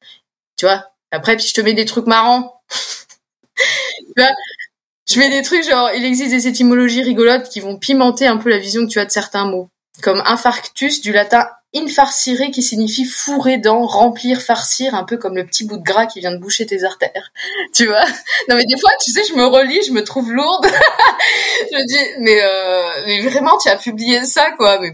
Tu 0.57 0.67
vois? 0.67 0.87
Après, 1.11 1.37
puis 1.37 1.47
je 1.47 1.55
te 1.55 1.61
mets 1.61 1.75
des 1.75 1.85
trucs 1.85 2.07
marrants. 2.07 2.61
je 4.17 5.19
mets 5.19 5.31
des 5.31 5.43
trucs 5.43 5.65
genre, 5.69 5.91
il 5.95 6.05
existe 6.05 6.31
des 6.31 6.47
étymologies 6.47 7.03
rigolotes 7.03 7.49
qui 7.49 7.61
vont 7.61 7.77
pimenter 7.77 8.27
un 8.27 8.37
peu 8.37 8.51
la 8.51 8.59
vision 8.59 8.87
que 8.87 8.91
tu 8.91 9.01
as 9.01 9.05
de 9.05 9.11
certains 9.11 9.47
mots 9.47 9.69
comme 10.03 10.23
infarctus 10.27 11.01
du 11.01 11.13
latin 11.13 11.47
infarcire 11.75 12.51
qui 12.53 12.63
signifie 12.63 13.05
fourrer 13.05 13.59
dans, 13.59 13.85
remplir, 13.85 14.41
farcir, 14.41 14.95
un 14.95 15.05
peu 15.05 15.17
comme 15.17 15.35
le 15.35 15.45
petit 15.45 15.65
bout 15.65 15.77
de 15.77 15.83
gras 15.83 16.07
qui 16.07 16.21
vient 16.21 16.33
de 16.33 16.39
boucher 16.39 16.67
tes 16.67 16.85
artères. 16.85 17.33
Tu 17.75 17.87
vois? 17.87 18.05
Non 18.49 18.57
mais 18.57 18.65
des 18.67 18.79
fois, 18.79 18.91
tu 19.05 19.11
sais, 19.11 19.23
je 19.29 19.35
me 19.35 19.45
relis, 19.45 19.83
je 19.87 19.93
me 19.93 20.05
trouve 20.05 20.33
lourde. 20.33 20.67
je 21.73 21.77
me 21.77 21.87
dis, 21.87 22.21
mais, 22.21 22.41
euh, 22.41 23.05
mais 23.07 23.29
vraiment, 23.29 23.59
tu 23.59 23.69
as 23.69 23.77
publié 23.77 24.25
ça, 24.25 24.53
quoi. 24.53 24.79
Mais 24.81 24.93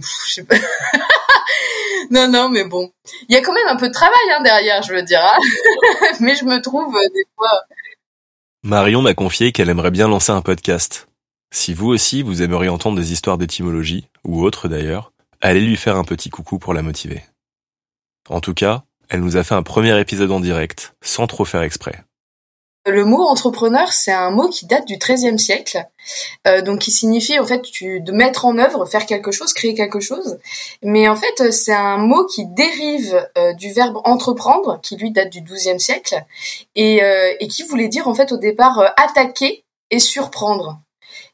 non, 2.10 2.28
non, 2.28 2.48
mais 2.48 2.64
bon. 2.64 2.90
Il 3.28 3.34
y 3.34 3.38
a 3.38 3.42
quand 3.42 3.52
même 3.52 3.68
un 3.68 3.76
peu 3.76 3.88
de 3.88 3.92
travail 3.92 4.14
hein, 4.32 4.42
derrière, 4.42 4.82
je 4.82 4.94
veux 4.94 5.02
dire. 5.02 5.20
Hein. 5.20 5.38
mais 6.20 6.34
je 6.34 6.44
me 6.44 6.60
trouve 6.60 6.96
euh, 6.96 7.08
des 7.14 7.24
fois... 7.36 7.50
Marion 8.62 9.02
m'a 9.02 9.14
confié 9.14 9.52
qu'elle 9.52 9.68
aimerait 9.68 9.90
bien 9.90 10.08
lancer 10.08 10.32
un 10.32 10.42
podcast. 10.42 11.09
Si 11.52 11.74
vous 11.74 11.88
aussi 11.88 12.22
vous 12.22 12.42
aimeriez 12.42 12.68
entendre 12.68 12.98
des 12.98 13.12
histoires 13.12 13.38
d'étymologie, 13.38 14.08
ou 14.24 14.44
autres 14.44 14.68
d'ailleurs, 14.68 15.12
allez 15.40 15.60
lui 15.60 15.76
faire 15.76 15.96
un 15.96 16.04
petit 16.04 16.30
coucou 16.30 16.58
pour 16.58 16.74
la 16.74 16.82
motiver. 16.82 17.22
En 18.28 18.40
tout 18.40 18.54
cas, 18.54 18.84
elle 19.08 19.20
nous 19.20 19.36
a 19.36 19.42
fait 19.42 19.54
un 19.54 19.64
premier 19.64 19.98
épisode 19.98 20.30
en 20.30 20.40
direct, 20.40 20.94
sans 21.02 21.26
trop 21.26 21.44
faire 21.44 21.62
exprès. 21.62 22.04
Le 22.86 23.04
mot 23.04 23.22
entrepreneur, 23.24 23.92
c'est 23.92 24.12
un 24.12 24.30
mot 24.30 24.48
qui 24.48 24.64
date 24.64 24.86
du 24.86 24.96
XIIIe 24.96 25.38
siècle, 25.38 25.84
euh, 26.46 26.62
donc 26.62 26.78
qui 26.78 26.90
signifie 26.90 27.38
en 27.38 27.44
fait 27.44 27.60
de 27.82 28.12
mettre 28.12 28.46
en 28.46 28.56
œuvre, 28.56 28.86
faire 28.86 29.04
quelque 29.04 29.32
chose, 29.32 29.52
créer 29.52 29.74
quelque 29.74 30.00
chose. 30.00 30.38
Mais 30.82 31.06
en 31.06 31.16
fait, 31.16 31.52
c'est 31.52 31.74
un 31.74 31.98
mot 31.98 32.24
qui 32.24 32.46
dérive 32.46 33.28
euh, 33.36 33.52
du 33.52 33.70
verbe 33.72 34.00
entreprendre, 34.04 34.80
qui 34.82 34.96
lui 34.96 35.10
date 35.10 35.28
du 35.28 35.42
XIIe 35.42 35.78
siècle, 35.78 36.24
euh, 36.78 37.34
et, 37.38 37.48
qui 37.48 37.64
voulait 37.64 37.88
dire 37.88 38.08
en 38.08 38.14
fait 38.14 38.32
au 38.32 38.38
départ 38.38 38.94
attaquer 38.96 39.64
et 39.90 39.98
surprendre. 39.98 40.80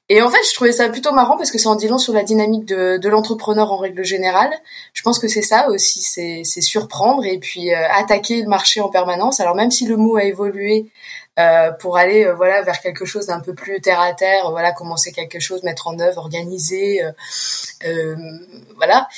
Et 0.09 0.23
en 0.23 0.31
fait, 0.31 0.39
je 0.49 0.55
trouvais 0.55 0.71
ça 0.71 0.89
plutôt 0.89 1.13
marrant 1.13 1.37
parce 1.37 1.51
que 1.51 1.59
c'est 1.59 1.67
en 1.67 1.75
dit 1.75 1.91
sur 1.99 2.13
la 2.13 2.23
dynamique 2.23 2.65
de, 2.65 2.97
de 2.97 3.09
l'entrepreneur 3.09 3.73
en 3.73 3.77
règle 3.77 4.05
générale. 4.05 4.53
Je 4.93 5.03
pense 5.03 5.19
que 5.19 5.27
c'est 5.27 5.43
ça 5.43 5.69
aussi, 5.69 6.01
c'est 6.01 6.61
surprendre 6.61 7.25
et 7.25 7.39
puis 7.39 7.75
euh, 7.75 7.89
attaquer 7.91 8.43
le 8.43 8.49
marché 8.49 8.81
en 8.81 8.89
permanence. 8.89 9.41
Alors 9.41 9.57
même 9.57 9.73
si 9.73 9.85
le 9.85 9.97
mot 9.97 10.17
a 10.17 10.23
évolué 10.23 10.87
euh, 11.41 11.73
pour 11.73 11.97
aller 11.97 12.25
euh, 12.25 12.35
voilà 12.35 12.63
vers 12.63 12.81
quelque 12.81 13.05
chose 13.05 13.27
d'un 13.27 13.41
peu 13.41 13.53
plus 13.53 13.81
terre 13.81 14.01
à 14.01 14.15
terre, 14.15 14.51
voilà 14.53 14.71
commencer 14.71 15.11
quelque 15.11 15.41
chose, 15.41 15.65
mettre 15.65 15.89
en 15.89 15.99
œuvre, 15.99 16.19
organiser, 16.19 17.03
voilà. 18.77 19.09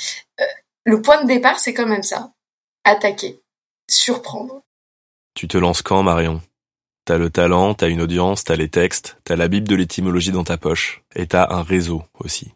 le 0.85 1.03
point 1.03 1.23
de 1.23 1.27
départ, 1.27 1.59
c'est 1.59 1.75
quand 1.75 1.87
même 1.87 2.03
ça, 2.03 2.31
attaquer, 2.85 3.41
surprendre. 3.91 4.63
Tu 5.35 5.49
te 5.49 5.59
lances 5.59 5.83
quand, 5.83 6.03
Marion? 6.03 6.41
T'as 7.09 7.17
le 7.17 7.31
talent, 7.31 7.73
t'as 7.73 7.89
une 7.89 8.03
audience, 8.03 8.45
t'as 8.45 8.57
les 8.57 8.69
textes, 8.69 9.17
t'as 9.25 9.35
la 9.35 9.49
bible 9.49 9.67
de 9.67 9.75
l'étymologie 9.75 10.31
dans 10.31 10.45
ta 10.45 10.59
poche, 10.59 11.03
et 11.17 11.27
t'as 11.27 11.55
un 11.55 11.63
réseau 11.63 12.03
aussi. 12.21 12.53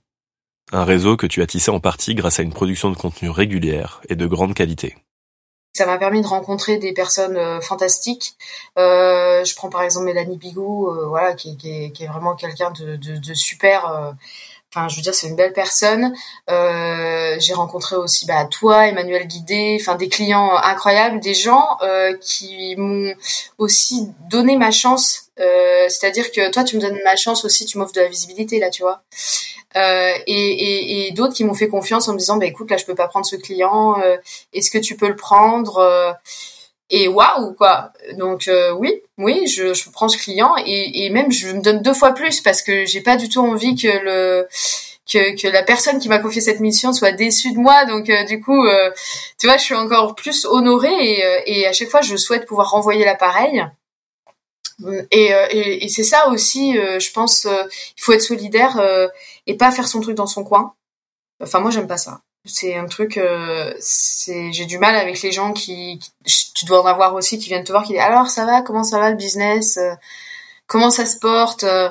Un 0.73 0.85
réseau 0.85 1.17
que 1.17 1.27
tu 1.27 1.41
as 1.41 1.47
tissé 1.47 1.71
en 1.71 1.81
partie 1.81 2.15
grâce 2.15 2.39
à 2.39 2.43
une 2.43 2.53
production 2.53 2.91
de 2.91 2.95
contenu 2.95 3.31
régulière 3.31 4.03
et 4.11 4.15
de 4.15 4.27
grande 4.27 4.53
qualité. 4.53 4.95
Ça 5.73 5.87
m'a 5.87 5.97
permis 5.97 6.21
de 6.21 6.27
rencontrer 6.27 6.77
des 6.77 6.93
personnes 6.93 7.39
euh, 7.39 7.63
fantastiques. 7.63 8.37
Euh, 8.77 9.43
je 9.43 9.55
prends 9.55 9.71
par 9.71 9.85
exemple 9.85 10.05
Mélanie 10.05 10.37
Bigou, 10.37 10.87
euh, 10.89 11.07
voilà, 11.07 11.33
qui, 11.33 11.57
est, 11.65 12.07
vraiment 12.07 12.35
quelqu'un 12.35 12.71
de 12.73 13.33
super 13.33 14.15
Enfin, 14.75 14.89
je 14.89 14.97
veux 14.97 15.03
dire, 15.03 15.15
c'est 15.15 15.27
une 15.27 15.37
belle 15.37 15.53
personne. 15.53 16.15
Euh, 16.51 17.37
j'ai 17.39 17.53
rencontré 17.53 17.95
aussi 17.97 18.25
bah, 18.25 18.47
toi, 18.47 18.87
Emmanuel 18.89 19.27
Guidé, 19.27 19.77
enfin 19.79 19.97
des 19.97 20.09
clients 20.09 20.57
incroyables, 20.57 21.21
des 21.21 21.35
gens 21.35 21.77
euh, 21.83 22.17
qui 22.19 22.75
m'ont 22.77 23.13
aussi 23.59 24.09
donné 24.31 24.57
ma 24.57 24.71
chance. 24.71 25.25
Euh, 25.41 25.87
C'est-à-dire 25.89 26.33
que 26.33 26.51
toi, 26.51 26.65
tu 26.65 26.77
me 26.77 26.81
donnes 26.81 26.99
ma 27.05 27.17
chance 27.17 27.45
aussi, 27.45 27.67
tu 27.67 27.77
m'offres 27.77 27.93
de 27.93 28.01
la 28.01 28.09
visibilité 28.09 28.59
là, 28.61 28.71
tu 28.71 28.83
vois. 28.83 29.03
Euh, 29.77 30.13
et, 30.27 30.51
et, 30.51 31.07
et 31.09 31.13
d'autres 31.13 31.35
qui 31.35 31.45
m'ont 31.45 31.55
fait 31.55 31.69
confiance 31.69 32.09
en 32.09 32.13
me 32.15 32.19
disant, 32.19 32.37
bah 32.37 32.47
écoute, 32.47 32.71
là, 32.71 32.77
je 32.79 32.85
peux 32.85 32.95
pas 32.95 33.09
prendre 33.09 33.27
ce 33.27 33.37
client. 33.37 34.01
euh, 34.03 34.17
Est-ce 34.55 34.71
que 34.71 34.79
tu 34.79 34.97
peux 34.97 35.09
le 35.09 35.17
prendre 35.17 35.79
euh, 35.79 36.13
et 36.93 37.09
waouh 37.09 37.55
quoi. 37.55 37.93
Donc 38.19 38.47
euh, 38.47 38.71
oui 38.73 39.03
oui 39.19 39.47
je, 39.49 39.75
je 39.75 39.91
prends 39.91 40.09
ce 40.09 40.19
client 40.19 40.55
et, 40.65 41.05
et 41.05 41.11
même 41.11 41.33
je 41.33 41.49
me 41.49 41.61
donne 41.63 41.81
deux 41.83 41.95
fois 41.95 42.13
plus 42.13 42.41
parce 42.43 42.63
que 42.63 42.85
j'ai 42.85 43.01
pas 43.01 43.17
du 43.17 43.29
tout 43.29 43.41
envie 43.41 43.75
que 43.75 43.89
le 43.89 44.47
que, 45.11 45.35
que 45.41 45.49
la 45.49 45.65
personne 45.65 45.99
qui 45.99 46.09
m'a 46.09 46.19
confié 46.21 46.41
cette 46.41 46.61
mission 46.61 46.93
soit 46.93 47.13
déçue 47.13 47.53
de 47.53 47.59
moi. 47.59 47.87
Donc 47.87 48.09
euh, 48.11 48.25
du 48.25 48.41
coup 48.41 48.65
euh, 48.67 48.91
tu 49.39 49.47
vois 49.47 49.57
je 49.57 49.65
suis 49.65 49.75
encore 49.75 50.15
plus 50.15 50.45
honorée 50.45 51.17
et, 51.19 51.25
euh, 51.25 51.41
et 51.47 51.67
à 51.67 51.73
chaque 51.73 51.89
fois 51.89 52.03
je 52.03 52.15
souhaite 52.15 52.47
pouvoir 52.47 52.71
renvoyer 52.71 53.05
l'appareil. 53.05 53.67
Et, 55.11 55.33
euh, 55.33 55.47
et, 55.51 55.85
et 55.85 55.89
c'est 55.89 56.03
ça 56.03 56.29
aussi 56.29 56.77
euh, 56.79 56.99
je 57.01 57.11
pense 57.13 57.47
il 57.47 58.03
faut 58.03 58.13
être 58.13 58.23
solidaire 58.23 58.81
et 59.47 59.57
pas 59.57 59.71
faire 59.71 59.89
son 59.89 60.01
truc 60.01 60.17
dans 60.17 60.27
son 60.27 60.45
coin. 60.45 60.75
Enfin 61.43 61.61
moi 61.61 61.71
j'aime 61.71 61.87
pas 61.89 61.97
ça 61.97 62.21
c'est 62.45 62.75
un 62.77 62.87
truc 62.87 63.19
euh, 63.19 63.73
c'est 63.79 64.53
j'ai 64.53 64.67
du 64.67 64.79
mal 64.79 64.97
avec 64.97 65.23
les 65.23 65.31
gens 65.31 65.53
qui, 65.53 66.01
tu 66.55 66.65
dois 66.65 66.83
en 66.83 66.87
avoir 66.87 67.15
aussi 67.15 67.39
qui 67.39 67.49
viennent 67.49 67.65
te 67.65 67.71
voir 67.71 67.85
qui 67.85 67.93
disent 67.93 68.03
alors 68.03 68.29
ça 68.29 68.45
va? 68.45 68.63
Comment 68.63 68.83
ça 68.85 68.99
va 68.99 69.11
le 69.11 69.17
business? 69.17 69.77
Euh, 69.77 69.95
comment 70.67 70.91
ça 70.91 71.07
se 71.07 71.19
porte? 71.19 71.65
Euh, 71.65 71.89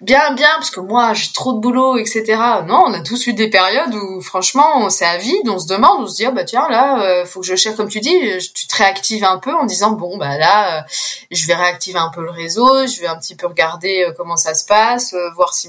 bien 0.00 0.32
bien 0.34 0.48
parce 0.56 0.70
que 0.70 0.80
moi 0.80 1.14
j'ai 1.14 1.32
trop 1.32 1.52
de 1.52 1.60
boulot 1.60 1.96
etc 1.96 2.24
non 2.66 2.82
on 2.86 2.92
a 2.92 3.02
tous 3.02 3.28
eu 3.28 3.34
des 3.34 3.48
périodes 3.48 3.94
où 3.94 4.20
franchement 4.20 4.90
c'est 4.90 5.04
à 5.04 5.16
vide 5.16 5.48
on 5.48 5.60
se 5.60 5.68
demande 5.68 6.02
on 6.02 6.06
se 6.08 6.16
dit 6.16 6.24
ah 6.26 6.32
bah 6.32 6.42
tiens 6.42 6.68
là 6.68 7.00
euh, 7.02 7.24
faut 7.24 7.40
que 7.40 7.46
je 7.46 7.54
cherche 7.54 7.76
comme 7.76 7.88
tu 7.88 8.00
dis 8.00 8.18
tu 8.52 8.66
te 8.66 8.76
réactives 8.76 9.22
un 9.22 9.38
peu 9.38 9.54
en 9.54 9.64
disant 9.64 9.92
bon 9.92 10.16
bah 10.16 10.38
là 10.38 10.84
je 11.30 11.46
vais 11.46 11.54
réactiver 11.54 12.00
un 12.00 12.08
peu 12.08 12.22
le 12.24 12.32
réseau 12.32 12.84
je 12.88 13.00
vais 13.00 13.06
un 13.06 13.16
petit 13.16 13.36
peu 13.36 13.46
regarder 13.46 14.08
comment 14.16 14.36
ça 14.36 14.54
se 14.54 14.64
passe 14.64 15.14
voir 15.36 15.54
si 15.54 15.68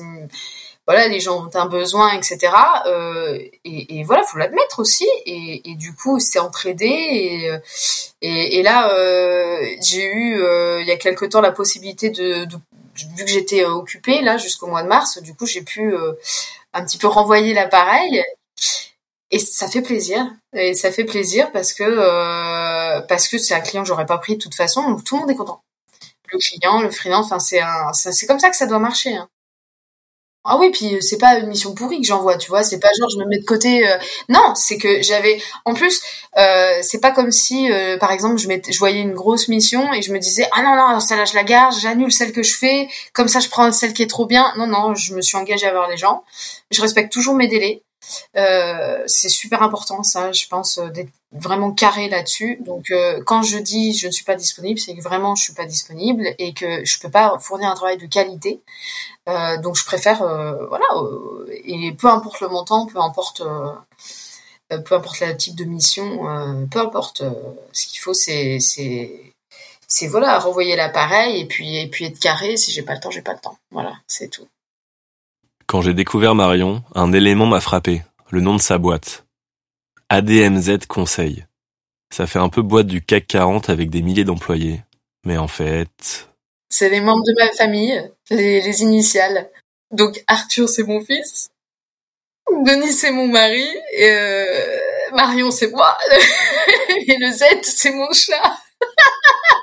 voilà, 0.85 1.07
les 1.07 1.19
gens 1.21 1.45
ont 1.45 1.49
un 1.53 1.65
besoin, 1.67 2.11
etc. 2.13 2.51
Euh, 2.87 3.37
et, 3.63 3.99
et 3.99 4.03
voilà, 4.03 4.23
faut 4.23 4.37
l'admettre 4.37 4.79
aussi. 4.79 5.07
Et, 5.25 5.61
du 5.75 5.95
coup, 5.95 6.19
c'est 6.19 6.39
entraidé. 6.39 6.85
Et, 6.85 7.49
euh, 7.49 7.57
et, 8.21 8.59
et 8.59 8.63
là, 8.63 8.91
euh, 8.93 9.65
j'ai 9.81 10.05
eu 10.05 10.35
il 10.81 10.85
y 10.87 10.91
a 10.91 10.97
quelque 10.97 11.25
temps 11.25 11.41
la 11.41 11.51
possibilité 11.51 12.09
de, 12.09 12.45
vu 13.15 13.25
que 13.25 13.31
j'étais 13.31 13.63
occupée 13.65 14.21
là 14.21 14.37
jusqu'au 14.37 14.67
mois 14.67 14.83
de 14.83 14.87
mars, 14.89 15.21
du 15.21 15.33
coup, 15.35 15.45
j'ai 15.45 15.61
pu 15.61 15.93
un 16.73 16.85
petit 16.85 16.97
peu 16.97 17.07
renvoyer 17.07 17.53
l'appareil. 17.53 18.23
Et 19.31 19.39
ça 19.39 19.67
fait 19.67 19.81
plaisir. 19.81 20.27
Et 20.53 20.73
ça 20.75 20.91
fait 20.91 21.05
plaisir 21.05 21.51
parce 21.51 21.73
que 21.73 22.99
parce 23.07 23.27
que 23.27 23.37
c'est 23.37 23.53
un 23.55 23.61
client 23.61 23.83
que 23.83 23.87
j'aurais 23.87 24.05
pas 24.05 24.17
pris 24.17 24.35
de 24.37 24.41
toute 24.41 24.55
façon. 24.55 24.83
Donc 24.89 25.03
tout 25.03 25.15
le 25.15 25.21
monde 25.21 25.31
est 25.31 25.35
content. 25.35 25.61
Le 26.31 26.39
client, 26.39 26.81
le 26.81 26.91
freelance, 26.91 27.27
enfin 27.27 27.39
c'est 27.39 27.61
un, 27.61 27.93
c'est 27.93 28.27
comme 28.27 28.39
ça 28.39 28.49
que 28.49 28.55
ça 28.55 28.65
doit 28.67 28.79
marcher. 28.79 29.15
hein. 29.15 29.29
Ah 30.45 30.57
oui, 30.57 30.71
puis 30.71 30.95
euh, 30.95 31.01
c'est 31.01 31.17
pas 31.17 31.37
une 31.37 31.47
mission 31.47 31.73
pourrie 31.73 32.01
que 32.01 32.05
j'envoie, 32.07 32.37
tu 32.37 32.49
vois, 32.49 32.63
c'est 32.63 32.79
pas 32.79 32.89
genre 32.99 33.09
je 33.09 33.17
me 33.17 33.25
mets 33.25 33.39
de 33.39 33.45
côté. 33.45 33.87
euh, 33.87 33.97
Non, 34.27 34.55
c'est 34.55 34.77
que 34.77 35.01
j'avais. 35.01 35.41
En 35.63 35.73
plus, 35.73 36.01
euh, 36.37 36.79
c'est 36.81 36.99
pas 36.99 37.11
comme 37.11 37.31
si, 37.31 37.71
euh, 37.71 37.97
par 37.97 38.11
exemple, 38.11 38.37
je, 38.37 38.49
je 38.69 38.77
voyais 38.79 38.99
une 39.01 39.13
grosse 39.13 39.47
mission 39.47 39.93
et 39.93 40.01
je 40.01 40.11
me 40.11 40.19
disais 40.19 40.47
ah 40.53 40.61
non 40.61 40.75
non 40.75 40.99
celle-là 40.99 41.23
je 41.25 41.35
la 41.35 41.43
garde, 41.45 41.73
j'annule 41.79 42.11
celle 42.11 42.33
que 42.33 42.43
je 42.43 42.55
fais, 42.57 42.89
comme 43.13 43.29
ça 43.29 43.39
je 43.39 43.47
prends 43.49 43.71
celle 43.71 43.93
qui 43.93 44.03
est 44.03 44.07
trop 44.09 44.25
bien. 44.25 44.51
Non 44.57 44.67
non, 44.67 44.95
je 44.95 45.13
me 45.15 45.21
suis 45.21 45.37
engagée 45.37 45.65
à 45.67 45.71
voir 45.71 45.89
les 45.89 45.97
gens. 45.97 46.23
Je 46.71 46.81
respecte 46.81 47.11
toujours 47.13 47.35
mes 47.35 47.47
délais. 47.47 47.81
Euh, 48.37 49.01
c'est 49.07 49.29
super 49.29 49.63
important 49.63 50.03
ça, 50.03 50.31
je 50.33 50.45
pense 50.47 50.77
euh, 50.77 50.89
d'être 50.89 51.09
vraiment 51.33 51.71
carré 51.71 52.09
là-dessus. 52.09 52.59
Donc 52.61 52.91
euh, 52.91 53.21
quand 53.25 53.43
je 53.43 53.57
dis 53.57 53.93
je 53.93 54.07
ne 54.07 54.11
suis 54.11 54.23
pas 54.23 54.35
disponible, 54.35 54.79
c'est 54.79 54.95
que 54.95 55.01
vraiment 55.01 55.35
je 55.35 55.43
suis 55.43 55.53
pas 55.53 55.65
disponible 55.65 56.27
et 56.37 56.53
que 56.53 56.85
je 56.85 56.99
peux 56.99 57.09
pas 57.09 57.37
fournir 57.39 57.69
un 57.69 57.75
travail 57.75 57.97
de 57.97 58.05
qualité. 58.05 58.61
Euh, 59.27 59.57
donc 59.57 59.75
je 59.75 59.85
préfère 59.85 60.21
euh, 60.21 60.67
voilà 60.67 60.85
et 61.65 61.91
peu 61.93 62.07
importe 62.07 62.39
le 62.41 62.49
montant, 62.49 62.85
peu 62.85 62.99
importe 62.99 63.43
peu 64.69 64.95
importe 64.95 65.19
le 65.19 65.37
type 65.37 65.55
de 65.55 65.65
mission, 65.65 66.19
peu 66.71 66.79
importe 66.79 67.23
ce 67.71 67.87
qu'il 67.87 67.99
faut 67.99 68.13
c'est 68.13 68.59
c'est 68.59 69.33
c'est 69.87 70.07
voilà 70.07 70.39
renvoyer 70.39 70.75
l'appareil 70.75 71.39
et 71.39 71.45
puis 71.45 71.77
et 71.77 71.87
puis 71.87 72.05
être 72.05 72.19
carré 72.19 72.57
si 72.57 72.71
j'ai 72.71 72.81
pas 72.81 72.93
le 72.93 72.99
temps 72.99 73.11
j'ai 73.11 73.21
pas 73.21 73.33
le 73.33 73.39
temps 73.39 73.57
voilà 73.71 73.93
c'est 74.07 74.29
tout 74.29 74.47
Quand 75.67 75.81
j'ai 75.81 75.93
découvert 75.93 76.33
Marion, 76.33 76.83
un 76.95 77.13
élément 77.13 77.45
m'a 77.45 77.59
frappé, 77.59 78.03
le 78.31 78.41
nom 78.41 78.55
de 78.55 78.61
sa 78.61 78.77
boîte. 78.79 79.22
ADMZ 80.09 80.85
Conseil. 80.87 81.45
Ça 82.13 82.27
fait 82.27 82.39
un 82.39 82.49
peu 82.49 82.61
boîte 82.61 82.87
du 82.87 83.01
CAC 83.01 83.27
40 83.27 83.69
avec 83.69 83.89
des 83.89 84.01
milliers 84.01 84.23
d'employés. 84.23 84.81
Mais 85.25 85.37
en 85.37 85.47
fait... 85.47 86.29
c'est 86.69 86.89
les 86.89 87.01
membres 87.01 87.23
de 87.23 87.33
ma 87.39 87.51
famille 87.53 88.11
les, 88.29 88.61
les 88.61 88.81
initiales. 88.81 89.49
Donc 89.91 90.23
Arthur 90.27 90.69
c'est 90.69 90.83
mon 90.83 91.03
fils. 91.03 91.49
Denis 92.51 92.93
c'est 92.93 93.11
mon 93.11 93.27
mari. 93.27 93.67
Euh, 94.01 94.79
Marion 95.13 95.51
c'est 95.51 95.71
moi. 95.71 95.97
Et 97.07 97.17
le 97.17 97.31
Z 97.31 97.43
c'est 97.63 97.91
mon 97.91 98.11
chat 98.11 98.57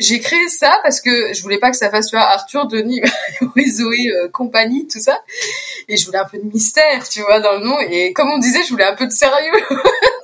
j'ai 0.00 0.18
créé 0.18 0.48
ça 0.48 0.80
parce 0.82 1.00
que 1.00 1.32
je 1.32 1.42
voulais 1.42 1.58
pas 1.58 1.70
que 1.70 1.76
ça 1.76 1.90
fasse 1.90 2.08
tu 2.08 2.16
vois 2.16 2.24
Arthur, 2.24 2.66
Denis, 2.66 3.02
Zoé, 3.70 4.10
euh, 4.16 4.28
compagnie, 4.30 4.88
tout 4.88 4.98
ça. 4.98 5.22
Et 5.88 5.96
je 5.96 6.06
voulais 6.06 6.18
un 6.18 6.24
peu 6.24 6.38
de 6.38 6.44
mystère, 6.44 7.08
tu 7.08 7.20
vois, 7.20 7.40
dans 7.40 7.52
le 7.52 7.64
nom. 7.64 7.78
Et 7.80 8.12
comme 8.12 8.30
on 8.30 8.38
disait, 8.38 8.64
je 8.64 8.70
voulais 8.70 8.84
un 8.84 8.96
peu 8.96 9.06
de 9.06 9.12
sérieux 9.12 9.52
au 9.70 9.74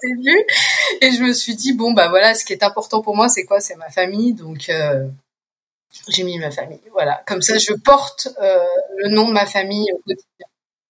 début. 0.02 0.44
Et 1.02 1.12
je 1.12 1.22
me 1.22 1.32
suis 1.32 1.54
dit, 1.54 1.74
bon, 1.74 1.92
bah 1.92 2.08
voilà, 2.08 2.34
ce 2.34 2.44
qui 2.44 2.52
est 2.52 2.62
important 2.62 3.02
pour 3.02 3.14
moi, 3.14 3.28
c'est 3.28 3.44
quoi? 3.44 3.60
C'est 3.60 3.76
ma 3.76 3.90
famille. 3.90 4.32
Donc, 4.32 4.68
euh, 4.70 5.06
j'ai 6.08 6.22
mis 6.22 6.38
ma 6.38 6.50
famille. 6.50 6.80
Voilà. 6.92 7.22
Comme 7.26 7.42
ça, 7.42 7.58
je 7.58 7.74
porte 7.74 8.28
euh, 8.40 8.64
le 8.96 9.10
nom 9.10 9.28
de 9.28 9.32
ma 9.32 9.46
famille. 9.46 9.88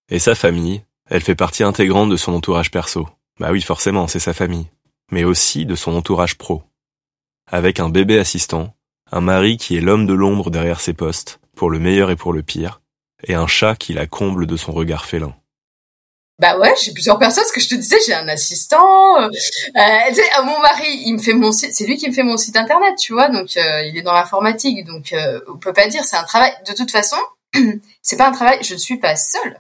Et 0.09 0.21
sa 0.21 0.35
famille, 0.35 0.83
elle 1.11 1.23
fait 1.23 1.35
partie 1.35 1.65
intégrante 1.65 2.11
de 2.11 2.17
son 2.17 2.33
entourage 2.33 2.71
perso. 2.71 3.09
Bah 3.41 3.49
oui, 3.51 3.63
forcément, 3.63 4.07
c'est 4.07 4.21
sa 4.21 4.33
famille. 4.33 4.67
Mais 5.11 5.25
aussi 5.25 5.67
de 5.67 5.75
son 5.75 5.95
entourage 5.95 6.39
pro. 6.39 6.63
Avec 7.51 7.81
un 7.81 7.89
bébé 7.89 8.19
assistant, 8.19 8.76
un 9.13 9.21
mari 9.21 9.57
qui 9.57 9.77
est 9.77 9.81
l'homme 9.81 10.07
de 10.07 10.15
l'ombre 10.15 10.51
derrière 10.51 10.81
ses 10.81 10.93
postes, 10.93 11.41
pour 11.55 11.71
le 11.71 11.79
meilleur 11.79 12.11
et 12.11 12.17
pour 12.17 12.33
le 12.33 12.43
pire, 12.43 12.81
et 13.25 13.35
un 13.35 13.47
chat 13.47 13.77
qui 13.77 13.93
la 13.93 14.07
comble 14.07 14.47
de 14.47 14.57
son 14.57 14.73
regard 14.73 15.05
félin. 15.05 15.35
Bah 16.39 16.59
ouais, 16.59 16.75
j'ai 16.83 16.93
plusieurs 16.93 17.19
personnes. 17.19 17.45
Ce 17.49 17.53
que 17.53 17.61
je 17.61 17.69
te 17.69 17.75
disais, 17.75 17.97
j'ai 18.07 18.13
un 18.13 18.29
assistant. 18.29 19.19
Euh, 19.23 19.29
euh, 19.29 19.81
euh, 19.81 20.43
mon 20.45 20.61
mari, 20.61 21.03
il 21.07 21.15
me 21.15 21.19
fait 21.19 21.33
mon 21.33 21.51
site. 21.51 21.75
C'est 21.75 21.87
lui 21.87 21.97
qui 21.97 22.09
me 22.09 22.13
fait 22.13 22.23
mon 22.23 22.37
site 22.37 22.57
internet, 22.57 22.95
tu 22.99 23.15
vois. 23.15 23.31
Donc, 23.31 23.57
euh, 23.57 23.83
il 23.85 23.97
est 23.97 24.03
dans 24.03 24.13
l'informatique. 24.13 24.85
Donc, 24.85 25.15
euh, 25.15 25.41
on 25.49 25.57
peut 25.57 25.73
pas 25.73 25.89
dire 25.89 26.05
c'est 26.05 26.17
un 26.17 26.25
travail. 26.25 26.53
De 26.69 26.75
toute 26.75 26.91
façon, 26.91 27.17
c'est 28.03 28.19
pas 28.19 28.29
un 28.29 28.33
travail. 28.33 28.59
Je 28.63 28.75
ne 28.75 28.79
suis 28.79 28.99
pas 28.99 29.17
seule. 29.17 29.59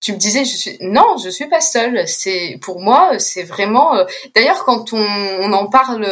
Tu 0.00 0.12
me 0.12 0.16
disais, 0.16 0.44
je 0.46 0.56
suis 0.56 0.78
non, 0.80 1.16
je 1.22 1.28
suis 1.28 1.46
pas 1.48 1.60
seule. 1.60 2.08
C'est 2.08 2.58
pour 2.62 2.80
moi, 2.80 3.18
c'est 3.18 3.42
vraiment. 3.42 3.96
euh, 3.96 4.04
D'ailleurs, 4.34 4.64
quand 4.64 4.92
on, 4.94 4.98
on 5.40 5.52
en 5.52 5.66
parle 5.66 6.06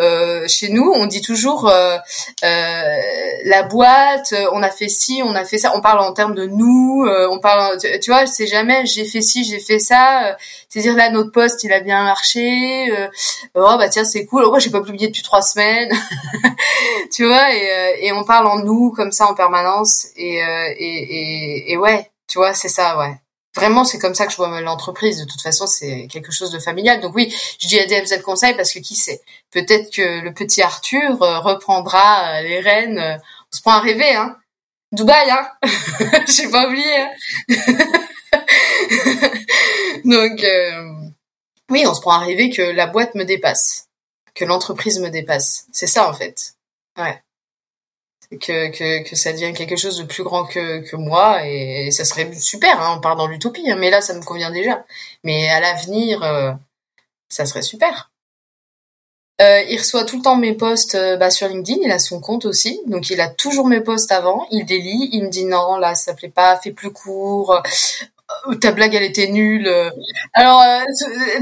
euh, 0.00 0.46
chez 0.48 0.68
nous, 0.68 0.92
on 0.94 1.06
dit 1.06 1.22
toujours 1.22 1.66
euh, 1.68 1.96
euh, 2.44 2.96
la 3.44 3.62
boîte. 3.62 4.34
euh, 4.34 4.44
On 4.52 4.62
a 4.62 4.68
fait 4.70 4.88
ci, 4.90 5.22
on 5.24 5.34
a 5.34 5.44
fait 5.46 5.56
ça. 5.56 5.72
On 5.74 5.80
parle 5.80 6.00
en 6.00 6.12
termes 6.12 6.34
de 6.34 6.44
nous. 6.46 7.06
on 7.30 7.38
parle, 7.38 7.78
tu, 7.78 7.88
tu 8.00 8.10
vois, 8.10 8.26
c'est 8.26 8.46
jamais 8.46 8.84
j'ai 8.84 9.06
fait 9.06 9.22
ci, 9.22 9.44
j'ai 9.44 9.60
fait 9.60 9.78
ça. 9.78 10.36
C'est-à-dire 10.68 10.94
là, 10.94 11.08
notre 11.10 11.32
poste, 11.32 11.64
il 11.64 11.72
a 11.72 11.80
bien 11.80 12.02
marché. 12.04 12.92
oh 13.54 13.76
bah 13.78 13.88
tiens, 13.88 14.04
c'est 14.04 14.26
cool. 14.26 14.44
Oh, 14.46 14.58
j'ai 14.58 14.68
pas 14.70 14.82
publié 14.82 15.06
depuis 15.08 15.22
trois 15.22 15.40
semaines. 15.40 15.90
tu 17.12 17.26
vois, 17.26 17.54
et, 17.54 18.06
et 18.06 18.12
on 18.12 18.24
parle 18.24 18.46
en 18.46 18.58
nous 18.58 18.90
comme 18.94 19.12
ça 19.12 19.26
en 19.26 19.34
permanence. 19.34 20.08
Et 20.16 20.36
et, 20.36 20.76
et, 20.78 21.72
et 21.72 21.76
ouais, 21.78 22.10
tu 22.28 22.38
vois, 22.38 22.54
c'est 22.54 22.68
ça, 22.68 22.98
ouais. 22.98 23.14
Vraiment, 23.54 23.84
c'est 23.84 23.98
comme 23.98 24.14
ça 24.14 24.26
que 24.26 24.32
je 24.32 24.36
vois 24.36 24.60
l'entreprise. 24.60 25.18
De 25.18 25.24
toute 25.24 25.40
façon, 25.40 25.66
c'est 25.66 26.08
quelque 26.08 26.30
chose 26.30 26.50
de 26.50 26.58
familial. 26.58 27.00
Donc 27.00 27.14
oui, 27.14 27.34
je 27.58 27.68
dis 27.68 27.78
ADMZ 27.78 28.20
Conseil 28.22 28.54
parce 28.54 28.72
que 28.72 28.80
qui 28.80 28.94
sait 28.94 29.22
Peut-être 29.50 29.90
que 29.90 30.20
le 30.20 30.34
petit 30.34 30.60
Arthur 30.60 31.22
euh, 31.22 31.38
reprendra 31.38 32.38
euh, 32.38 32.42
les 32.42 32.60
rênes. 32.60 32.98
euh, 32.98 33.16
On 33.52 33.56
se 33.56 33.62
prend 33.62 33.72
à 33.72 33.80
rêver, 33.80 34.14
hein 34.14 34.36
Dubaï, 34.92 35.30
hein 35.30 35.48
J'ai 36.28 36.50
pas 36.50 36.66
oublié. 36.66 36.96
Hein 36.96 37.10
Donc 40.04 40.44
euh, 40.44 40.92
oui, 41.70 41.84
on 41.86 41.94
se 41.94 42.00
prend 42.00 42.12
à 42.12 42.18
rêver 42.18 42.50
que 42.50 42.62
la 42.62 42.86
boîte 42.86 43.14
me 43.14 43.24
dépasse, 43.24 43.86
que 44.34 44.44
l'entreprise 44.44 45.00
me 45.00 45.08
dépasse. 45.08 45.64
C'est 45.72 45.86
ça 45.86 46.08
en 46.08 46.12
fait. 46.12 46.54
Ouais. 46.98 47.20
Que, 48.30 48.70
que, 48.70 49.08
que 49.08 49.14
ça 49.14 49.32
devienne 49.32 49.54
quelque 49.54 49.76
chose 49.76 49.98
de 49.98 50.02
plus 50.02 50.24
grand 50.24 50.44
que, 50.46 50.80
que 50.80 50.96
moi 50.96 51.46
et, 51.46 51.92
ça 51.92 52.04
serait 52.04 52.32
super, 52.34 52.80
hein, 52.80 52.96
on 52.96 53.00
part 53.00 53.14
dans 53.14 53.28
l'utopie, 53.28 53.70
hein, 53.70 53.76
mais 53.78 53.88
là 53.88 54.00
ça 54.00 54.14
me 54.14 54.22
convient 54.22 54.50
déjà. 54.50 54.84
Mais 55.22 55.48
à 55.48 55.60
l'avenir, 55.60 56.24
euh, 56.24 56.52
ça 57.28 57.46
serait 57.46 57.62
super. 57.62 58.10
Euh, 59.40 59.62
il 59.68 59.78
reçoit 59.78 60.04
tout 60.04 60.16
le 60.16 60.22
temps 60.22 60.36
mes 60.36 60.54
posts 60.54 60.94
euh, 60.94 61.16
bah, 61.16 61.30
sur 61.30 61.46
LinkedIn, 61.46 61.82
il 61.84 61.92
a 61.92 61.98
son 61.98 62.20
compte 62.20 62.46
aussi, 62.46 62.80
donc 62.86 63.10
il 63.10 63.20
a 63.20 63.28
toujours 63.28 63.66
mes 63.66 63.80
posts 63.80 64.10
avant, 64.10 64.46
il 64.50 64.64
délie, 64.64 65.10
il 65.12 65.24
me 65.24 65.28
dit 65.28 65.44
non, 65.44 65.76
là 65.76 65.94
ça 65.94 66.14
plaît 66.14 66.30
pas, 66.30 66.56
fais 66.56 66.72
plus 66.72 66.90
court, 66.90 67.62
ta 68.60 68.72
blague 68.72 68.94
elle 68.94 69.02
était 69.02 69.28
nulle. 69.28 69.68
Alors 70.32 70.60
euh, 70.62 70.80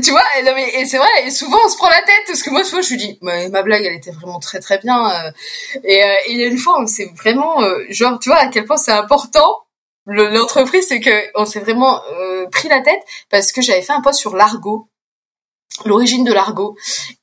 tu 0.03 0.11
vois, 0.11 0.23
et, 0.39 0.81
et 0.81 0.87
c'est 0.87 0.99
vrai, 0.99 1.09
et 1.25 1.31
souvent 1.31 1.59
on 1.65 1.69
se 1.69 1.77
prend 1.77 1.89
la 1.89 2.03
tête, 2.03 2.25
parce 2.27 2.43
que 2.43 2.51
moi 2.51 2.63
je 2.63 2.91
lui 2.91 2.97
dis, 2.97 3.19
ma 3.23 3.63
blague 3.63 3.85
elle 3.85 3.95
était 3.95 4.11
vraiment 4.13 4.39
très 4.39 4.61
très 4.61 4.79
bien, 4.79 5.33
et, 5.83 5.95
et 5.95 6.31
il 6.31 6.39
y 6.39 6.45
a 6.45 6.47
une 6.47 6.59
fois 6.59 6.81
on 6.81 6.87
s'est 6.87 7.11
vraiment, 7.17 7.61
genre 7.91 8.19
tu 8.19 8.29
vois 8.29 8.39
à 8.39 8.49
quel 8.49 8.65
point 8.65 8.77
c'est 8.77 8.93
important 8.93 9.61
l'entreprise, 10.07 10.87
c'est 10.87 11.01
que 11.01 11.31
on 11.35 11.47
s'est 11.47 11.61
vraiment 11.61 12.03
pris 12.53 12.69
la 12.69 12.81
tête 12.83 13.01
parce 13.31 13.53
que 13.53 13.63
j'avais 13.63 13.83
fait 13.83 13.95
un 13.95 14.03
post 14.03 14.19
sur 14.19 14.37
l'argot 14.37 14.89
l'origine 15.85 16.25
de 16.25 16.33
l'argot. 16.33 16.77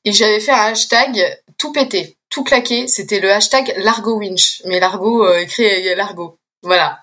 Et 0.04 0.12
j'avais 0.12 0.40
fait 0.40 0.52
un 0.52 0.72
hashtag 0.72 1.40
tout 1.58 1.72
pété, 1.72 2.18
tout 2.28 2.44
claqué. 2.44 2.88
C'était 2.88 3.20
le 3.20 3.32
hashtag 3.32 3.72
l'argot 3.78 4.18
winch. 4.18 4.62
Mais 4.66 4.80
l'argot 4.80 5.24
euh, 5.24 5.38
écrit 5.38 5.94
l'argot. 5.94 6.38
Voilà. 6.62 7.00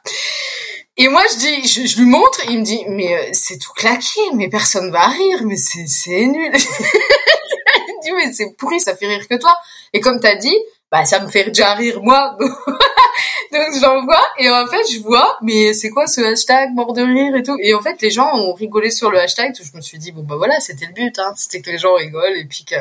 Et 1.02 1.08
moi 1.08 1.24
je 1.32 1.38
dis, 1.38 1.88
je, 1.88 1.98
lui 1.98 2.06
montre, 2.06 2.42
il 2.50 2.60
me 2.60 2.64
dit, 2.64 2.84
mais 2.90 3.16
euh, 3.16 3.30
c'est 3.32 3.58
tout 3.58 3.72
claqué, 3.74 4.20
mais 4.36 4.50
personne 4.50 4.92
va 4.92 5.08
rire, 5.08 5.44
mais 5.46 5.56
c'est 5.56 5.88
c'est 5.88 6.26
nul. 6.26 6.52
il 6.54 8.00
dit, 8.04 8.12
mais 8.18 8.34
c'est 8.34 8.54
pourri, 8.58 8.82
ça 8.82 8.98
fait 8.98 9.08
rire 9.08 9.26
que 9.26 9.36
toi. 9.36 9.56
Et 9.94 10.02
comme 10.02 10.20
t'as 10.20 10.36
dit, 10.36 10.58
bah 10.92 11.06
ça 11.06 11.22
me 11.22 11.30
fait 11.30 11.46
déjà 11.46 11.74
rire 11.74 12.02
moi. 12.04 12.38
Donc 13.52 13.80
j'envoie 13.80 14.22
et 14.38 14.50
en 14.50 14.68
fait 14.68 14.92
je 14.92 15.00
vois 15.00 15.38
mais 15.42 15.74
c'est 15.74 15.90
quoi 15.90 16.06
ce 16.06 16.22
hashtag 16.22 16.72
mort 16.74 16.94
de 16.94 17.02
rire 17.02 17.36
et 17.36 17.44
tout? 17.44 17.58
Et 17.62 17.74
en 17.74 17.82
fait 17.82 18.02
les 18.02 18.12
gens 18.12 18.36
ont 18.36 18.54
rigolé 18.54 18.92
sur 18.92 19.10
le 19.10 19.20
hashtag 19.20 19.56
tout 19.56 19.64
je 19.64 19.76
me 19.76 19.82
suis 19.82 19.98
dit 19.98 20.12
bon 20.12 20.22
bah 20.22 20.36
voilà 20.38 20.60
c'était 20.60 20.86
le 20.86 20.94
but 20.94 21.18
hein 21.18 21.34
c'était 21.36 21.62
que 21.62 21.72
les 21.72 21.80
gens 21.80 21.96
rigolent 21.96 22.38
et 22.38 22.46
puis 22.46 22.64
que 22.64 22.76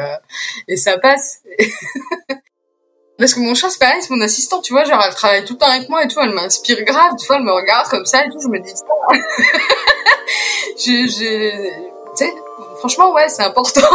et 0.68 0.76
ça 0.76 0.98
passe 0.98 1.42
parce 3.18 3.35
que 3.35 3.40
mon 3.40 3.54
chat 3.54 3.70
c'est 3.70 3.81
pareil 3.81 4.00
c'est 4.00 4.11
mon 4.11 4.20
assistant 4.20 4.61
tu 4.61 4.72
vois 4.72 4.85
genre 4.85 5.02
elle 5.07 5.14
travaille 5.14 5.44
tout 5.44 5.54
le 5.54 5.59
temps 5.59 5.70
avec 5.70 5.88
moi 5.88 6.04
et 6.04 6.09
tout 6.09 6.20
elle 6.20 6.31
m'inspire 6.31 6.83
grave 6.85 7.12
tu 7.18 7.26
vois 7.26 7.37
elle 7.37 7.42
me 7.42 7.52
regarde 7.52 7.88
comme 7.88 8.07
ça 8.07 8.24
et 8.24 8.31
tout 8.31 8.40
je 8.40 8.48
me 8.48 8.59
dis 8.61 8.70
je 10.76 10.83
je 10.85 11.07
tu 11.07 12.24
sais 12.24 12.33
franchement 12.78 13.12
ouais 13.12 13.28
c'est 13.28 13.42
important 13.42 13.81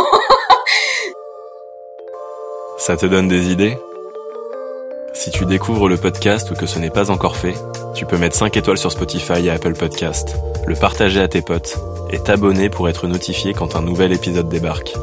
ça 2.77 2.97
te 2.97 3.05
donne 3.05 3.29
des 3.29 3.49
idées? 3.49 3.77
Si 5.13 5.31
tu 5.31 5.45
découvres 5.45 5.87
le 5.87 5.95
podcast 5.95 6.51
ou 6.51 6.53
que 6.53 6.65
ce 6.65 6.79
n'est 6.79 6.89
pas 6.89 7.11
encore 7.11 7.37
fait, 7.37 7.53
tu 7.95 8.05
peux 8.05 8.17
mettre 8.17 8.35
5 8.35 8.57
étoiles 8.57 8.77
sur 8.77 8.91
Spotify 8.91 9.45
et 9.45 9.51
Apple 9.51 9.73
Podcast, 9.73 10.35
le 10.67 10.75
partager 10.75 11.21
à 11.21 11.29
tes 11.29 11.41
potes 11.41 11.77
et 12.09 12.19
t'abonner 12.19 12.69
pour 12.69 12.89
être 12.89 13.07
notifié 13.07 13.53
quand 13.53 13.77
un 13.77 13.81
nouvel 13.81 14.11
épisode 14.11 14.49
débarque. 14.49 14.93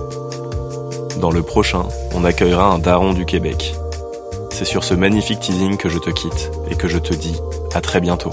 Dans 1.20 1.30
le 1.30 1.42
prochain, 1.42 1.84
on 2.12 2.24
accueillera 2.24 2.66
un 2.66 2.78
daron 2.78 3.14
du 3.14 3.24
Québec. 3.24 3.74
C'est 4.50 4.64
sur 4.64 4.84
ce 4.84 4.94
magnifique 4.94 5.40
teasing 5.40 5.76
que 5.76 5.88
je 5.88 5.98
te 5.98 6.10
quitte 6.10 6.50
et 6.70 6.74
que 6.74 6.88
je 6.88 6.98
te 6.98 7.14
dis 7.14 7.36
à 7.74 7.80
très 7.80 8.00
bientôt. 8.00 8.30